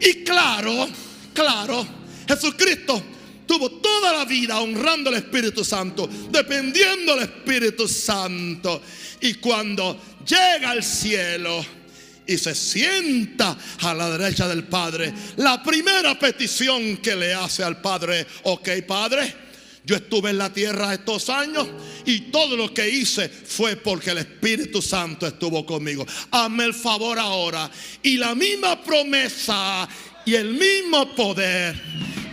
Y 0.00 0.24
claro, 0.24 0.88
claro, 1.32 1.86
Jesucristo 2.28 3.02
tuvo 3.46 3.70
toda 3.70 4.12
la 4.12 4.24
vida 4.24 4.60
honrando 4.60 5.10
al 5.10 5.16
Espíritu 5.16 5.64
Santo, 5.64 6.08
dependiendo 6.30 7.14
del 7.14 7.24
Espíritu 7.24 7.88
Santo. 7.88 8.82
Y 9.20 9.34
cuando 9.34 9.98
llega 10.26 10.70
al 10.70 10.82
cielo 10.82 11.64
y 12.26 12.36
se 12.36 12.54
sienta 12.54 13.56
a 13.80 13.94
la 13.94 14.10
derecha 14.18 14.48
del 14.48 14.64
Padre, 14.64 15.14
la 15.36 15.62
primera 15.62 16.18
petición 16.18 16.98
que 16.98 17.14
le 17.14 17.32
hace 17.32 17.62
al 17.62 17.80
Padre, 17.80 18.26
ok 18.42 18.68
Padre, 18.86 19.45
yo 19.86 19.94
estuve 19.94 20.30
en 20.30 20.38
la 20.38 20.52
tierra 20.52 20.92
estos 20.92 21.30
años 21.30 21.68
y 22.04 22.22
todo 22.32 22.56
lo 22.56 22.74
que 22.74 22.90
hice 22.90 23.28
fue 23.28 23.76
porque 23.76 24.10
el 24.10 24.18
Espíritu 24.18 24.82
Santo 24.82 25.28
estuvo 25.28 25.64
conmigo. 25.64 26.04
Hazme 26.32 26.64
el 26.64 26.74
favor 26.74 27.16
ahora. 27.20 27.70
Y 28.02 28.16
la 28.16 28.34
misma 28.34 28.82
promesa 28.82 29.88
y 30.24 30.34
el 30.34 30.54
mismo 30.54 31.14
poder 31.14 31.80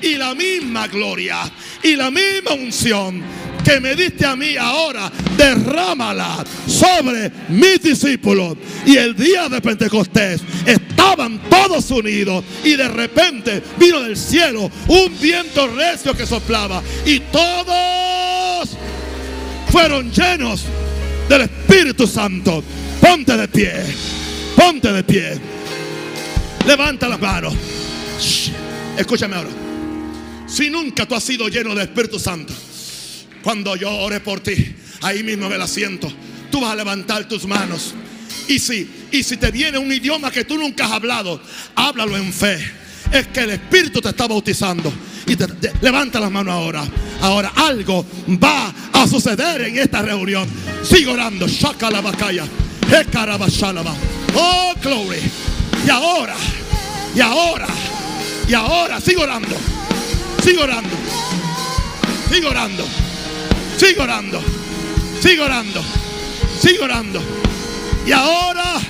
y 0.04 0.18
la 0.18 0.36
misma 0.36 0.88
gloria 0.88 1.52
y 1.82 1.96
la 1.96 2.12
misma 2.12 2.54
unción 2.54 3.24
que 3.64 3.80
me 3.80 3.96
diste 3.96 4.26
a 4.26 4.36
mí 4.36 4.58
ahora, 4.58 5.10
derrámala 5.38 6.44
sobre 6.68 7.32
mis 7.48 7.82
discípulos. 7.82 8.58
Y 8.86 8.98
el 8.98 9.16
día 9.16 9.48
de 9.48 9.62
Pentecostés 9.62 10.42
estaban 10.66 11.40
todos 11.50 11.90
unidos 11.92 12.44
y 12.64 12.76
de 12.76 12.90
repente 12.90 13.64
vino 13.80 14.02
del 14.02 14.18
cielo 14.18 14.70
un 14.88 15.18
viento 15.20 15.68
recio 15.68 16.14
que 16.14 16.26
soplaba 16.26 16.84
y 17.06 17.22
todos 17.22 18.72
fueron 19.70 20.12
llenos 20.12 20.66
del 21.30 21.44
Espíritu 21.44 22.06
Santo. 22.06 22.62
Ponte 23.00 23.38
de 23.38 23.48
pie, 23.48 23.72
ponte 24.56 24.92
de 24.92 25.04
pie. 25.04 25.40
Levanta 26.66 27.08
las 27.08 27.20
manos. 27.20 27.54
Escúchame 28.98 29.36
ahora. 29.36 29.63
Si 30.54 30.70
nunca 30.70 31.08
tú 31.08 31.16
has 31.16 31.24
sido 31.24 31.48
lleno 31.48 31.72
del 31.72 31.88
Espíritu 31.88 32.20
Santo, 32.20 32.54
cuando 33.42 33.76
yo 33.76 33.90
ore 33.90 34.20
por 34.20 34.40
ti, 34.40 34.54
ahí 35.02 35.24
mismo 35.24 35.48
en 35.48 35.54
el 35.54 35.62
asiento, 35.62 36.14
tú 36.52 36.62
vas 36.62 36.74
a 36.74 36.76
levantar 36.76 37.28
tus 37.28 37.48
manos. 37.48 37.96
Y 38.48 38.60
si, 38.60 38.88
y 39.12 39.24
si 39.24 39.38
te 39.38 39.50
viene 39.50 39.80
un 39.80 39.92
idioma 39.92 40.30
que 40.30 40.44
tú 40.46 40.56
nunca 40.58 40.86
has 40.86 40.92
hablado, 40.92 41.42
háblalo 41.74 42.18
en 42.18 42.32
fe. 42.32 42.60
Es 43.12 43.28
que 43.30 43.40
el 43.40 43.50
Espíritu 43.52 44.00
te 44.00 44.10
está 44.10 44.28
bautizando. 44.28 44.94
Y 45.26 45.36
te- 45.36 45.48
levanta 45.82 46.20
las 46.20 46.30
manos 46.30 46.54
ahora. 46.54 46.84
Ahora 47.22 47.52
algo 47.56 48.06
va 48.44 48.72
a 48.94 49.08
suceder 49.08 49.62
en 49.62 49.80
esta 49.80 50.04
reunión. 50.04 50.48
Sigue 50.84 51.08
orando. 51.08 51.48
Shaka 51.48 51.90
la 51.90 52.02
bacaya. 52.02 52.46
Oh, 54.36 54.74
glory. 54.84 55.18
Y 55.88 55.90
ahora, 55.90 56.36
y 57.16 57.22
ahora, 57.22 57.68
y 58.48 58.54
ahora, 58.54 59.02
sigue 59.02 59.18
orando. 59.18 59.56
Sigue 60.44 60.62
orando. 60.62 60.96
Sigue 62.30 62.48
orando. 62.48 62.86
Sigue 63.78 64.02
orando. 64.02 64.42
Sigue 65.22 65.42
orando. 65.42 65.82
Sigue 66.60 66.80
orando. 66.80 67.22
Y 68.06 68.12
ahora, 68.12 68.82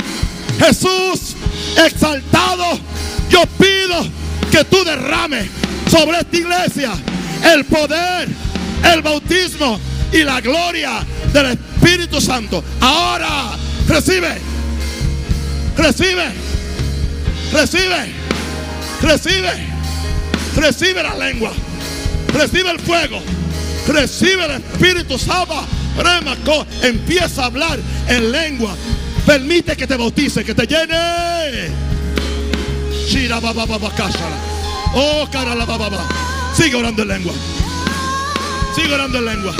Jesús 0.59 1.35
exaltado, 1.77 2.79
yo 3.29 3.43
pido 3.59 4.03
que 4.51 4.63
tú 4.65 4.83
derrames 4.83 5.47
sobre 5.89 6.19
esta 6.19 6.37
iglesia 6.37 6.91
el 7.43 7.65
poder, 7.65 8.29
el 8.91 9.01
bautismo 9.01 9.79
y 10.11 10.23
la 10.23 10.41
gloria 10.41 11.05
del 11.33 11.51
Espíritu 11.51 12.19
Santo. 12.19 12.63
Ahora 12.81 13.51
recibe, 13.87 14.37
recibe, 15.77 16.31
recibe, 17.51 18.11
recibe, 19.01 19.72
recibe 20.55 21.03
la 21.03 21.15
lengua, 21.15 21.51
recibe 22.33 22.71
el 22.71 22.79
fuego, 22.79 23.21
recibe 23.87 24.45
el 24.45 24.51
Espíritu 24.51 25.17
Santo. 25.17 25.65
Remaco, 25.95 26.65
empieza 26.81 27.43
a 27.43 27.45
hablar 27.45 27.79
en 28.07 28.31
lengua. 28.31 28.75
Permite 29.25 29.77
que 29.77 29.85
te 29.85 29.95
bautice, 29.95 30.43
que 30.43 30.55
te 30.55 30.65
llene. 30.65 31.69
Oh, 34.95 35.27
cara 35.31 35.53
la 35.55 35.65
baba. 35.65 36.07
Sigue 36.55 36.75
orando 36.75 37.03
en 37.03 37.07
lengua. 37.09 37.33
Sigue 38.75 38.93
orando 38.93 39.19
en 39.19 39.25
lengua. 39.25 39.53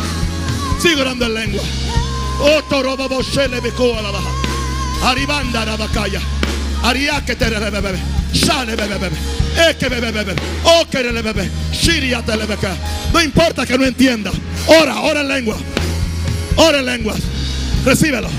Sigue 0.82 1.02
orando 1.02 1.26
en 1.26 1.34
lengua. 1.34 1.64
Oh, 2.40 2.62
toro 2.68 2.98
babo 2.98 3.22
beko 3.62 3.98
a 3.98 4.02
la 4.02 4.12
baja. 4.12 4.30
Aribanda 5.04 5.66
la 5.66 5.78
bacaya. 5.78 6.22
Ariake 6.84 7.36
te 7.36 7.50
bebe 7.50 7.70
bebe. 7.70 7.98
Shale 8.34 8.76
bebe 8.76 8.98
bebe. 8.98 9.16
Eke 9.70 9.90
bebe 9.90 10.12
bebe. 10.12 10.36
Oh, 10.66 10.86
que 10.90 11.04
le 11.04 11.22
bebe. 11.22 11.50
Shiria 11.72 12.22
te 12.22 12.36
le 12.36 12.46
beca. 12.46 12.76
No 13.14 13.22
importa 13.22 13.66
que 13.66 13.78
no 13.78 13.86
entienda. 13.86 14.32
Ora, 14.68 15.02
ora 15.02 15.22
en 15.22 15.28
lengua. 15.30 15.58
Ora 16.58 16.80
en 16.80 16.86
lengua. 16.86 17.16
Recíbelo. 17.86 18.30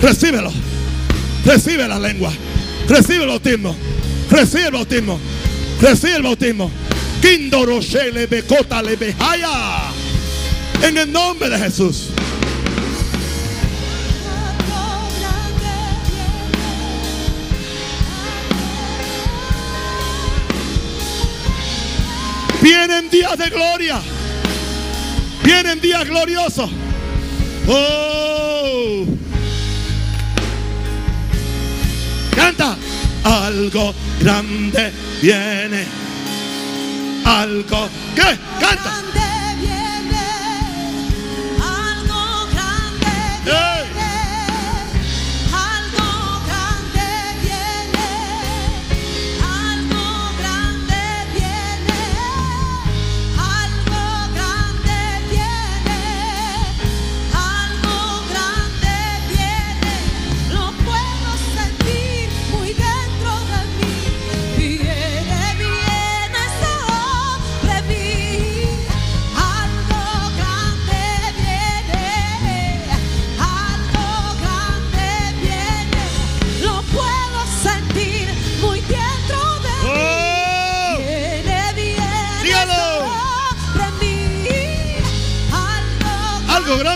Recíbelo. 0.00 0.52
Recibe 1.44 1.86
la 1.88 1.98
lengua. 1.98 2.32
Recibe 2.88 3.24
el 3.24 3.28
bautismo. 3.28 3.76
Recibe 4.30 4.66
el 4.66 4.72
bautismo. 4.72 5.20
Recibe 5.80 6.16
el 6.16 6.22
bautismo. 6.22 6.70
Kindoro 7.20 7.80
shele 7.80 8.26
bekota 8.26 8.82
le. 8.82 8.96
En 10.82 10.98
el 10.98 11.10
nombre 11.10 11.48
de 11.48 11.58
Jesús. 11.58 12.10
Vienen 22.64 23.10
días 23.10 23.36
de 23.36 23.50
gloria. 23.50 24.00
Vienen 25.42 25.82
días 25.82 26.08
gloriosos. 26.08 26.70
Oh. 27.68 29.04
Canta. 32.34 32.74
Algo 33.22 33.94
grande 34.18 34.92
viene. 35.20 35.84
Algo. 37.26 37.90
¿Qué? 38.16 38.38
Canta. 38.58 39.13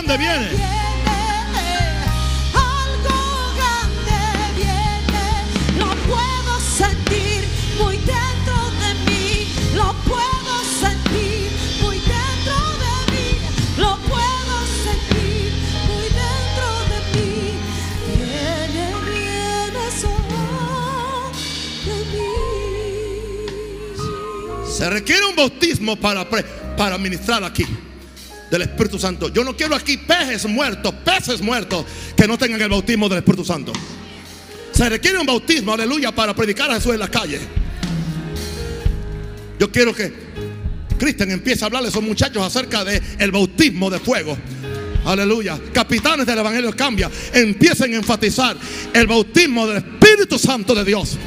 Grande 0.09 0.17
viene. 0.17 0.49
Algo 2.53 3.53
grande 3.55 4.19
viene. 4.55 5.25
Lo 5.77 5.89
puedo 6.07 6.59
sentir 6.59 7.47
muy 7.79 7.97
dentro 7.97 8.57
de 8.81 8.89
mí. 9.05 9.27
Lo 9.75 9.93
puedo 10.05 10.53
sentir 10.79 11.51
muy 11.81 11.97
dentro 11.99 12.57
de 12.83 12.93
mí. 13.11 13.27
Lo 13.77 13.91
puedo 13.97 14.55
sentir 14.83 15.53
muy 15.87 16.07
dentro 16.23 16.67
de 16.89 16.97
mí. 17.13 17.31
Viene, 18.17 18.85
viene 19.05 19.83
sobre 20.01 20.39
mí. 24.65 24.71
Se 24.71 24.85
requiere 24.89 25.23
un 25.25 25.35
bautismo 25.35 25.95
para, 25.95 26.27
pre- 26.27 26.43
para 26.75 26.97
ministrar 26.97 27.43
aquí 27.43 27.65
del 28.49 28.63
Espíritu 28.63 28.99
Santo. 28.99 29.29
Yo 29.29 29.43
no 29.43 29.55
quiero 29.55 29.75
aquí 29.75 29.97
peces 29.97 30.45
muertos, 30.45 30.93
peces 31.03 31.41
muertos 31.41 31.85
que 32.15 32.27
no 32.27 32.37
tengan 32.37 32.61
el 32.61 32.69
bautismo 32.69 33.07
del 33.09 33.19
Espíritu 33.19 33.45
Santo. 33.45 33.71
Se 34.71 34.89
requiere 34.89 35.19
un 35.19 35.25
bautismo, 35.25 35.73
aleluya, 35.73 36.11
para 36.13 36.33
predicar 36.33 36.71
a 36.71 36.75
Jesús 36.75 36.93
en 36.93 36.99
la 36.99 37.09
calle. 37.09 37.39
Yo 39.59 39.69
quiero 39.71 39.93
que 39.93 40.11
Cristian 40.97 41.31
empiece 41.31 41.63
a 41.63 41.67
hablarle 41.67 41.87
a 41.87 41.91
esos 41.91 42.03
muchachos 42.03 42.41
acerca 42.41 42.83
del 42.85 43.01
el 43.19 43.31
bautismo 43.31 43.89
de 43.89 43.99
fuego. 43.99 44.37
Aleluya. 45.05 45.59
Capitanes 45.73 46.25
del 46.25 46.39
Evangelio 46.39 46.75
cambia. 46.75 47.09
Empiecen 47.33 47.93
a 47.93 47.97
enfatizar 47.97 48.55
el 48.93 49.07
bautismo 49.07 49.67
del 49.67 49.77
Espíritu 49.77 50.37
Santo 50.37 50.75
de 50.75 50.85
Dios. 50.85 51.17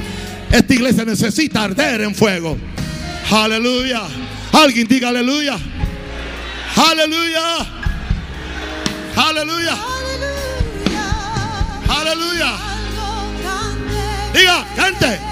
Esta 0.51 0.75
iglesia 0.75 1.05
necesita 1.05 1.65
arder 1.65 2.03
en 2.03 2.15
fuego. 2.15 2.57
Aleluya. 3.31 4.03
Alguien 4.53 4.87
diga 4.87 5.09
aleluya. 5.09 5.59
Aleluya. 6.77 7.67
Aleluya. 9.17 9.77
Aleluya. 11.89 12.51
Diga, 14.33 14.65
cante. 14.77 15.32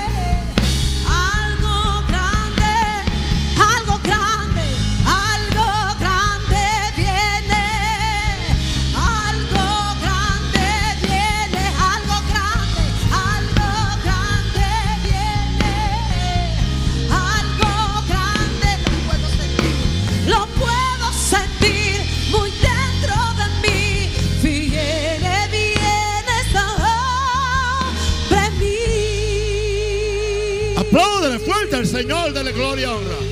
Señor, 32.00 32.32
dele 32.32 32.52
gloria 32.52 32.86
y 32.86 32.88
honra. 32.88 33.29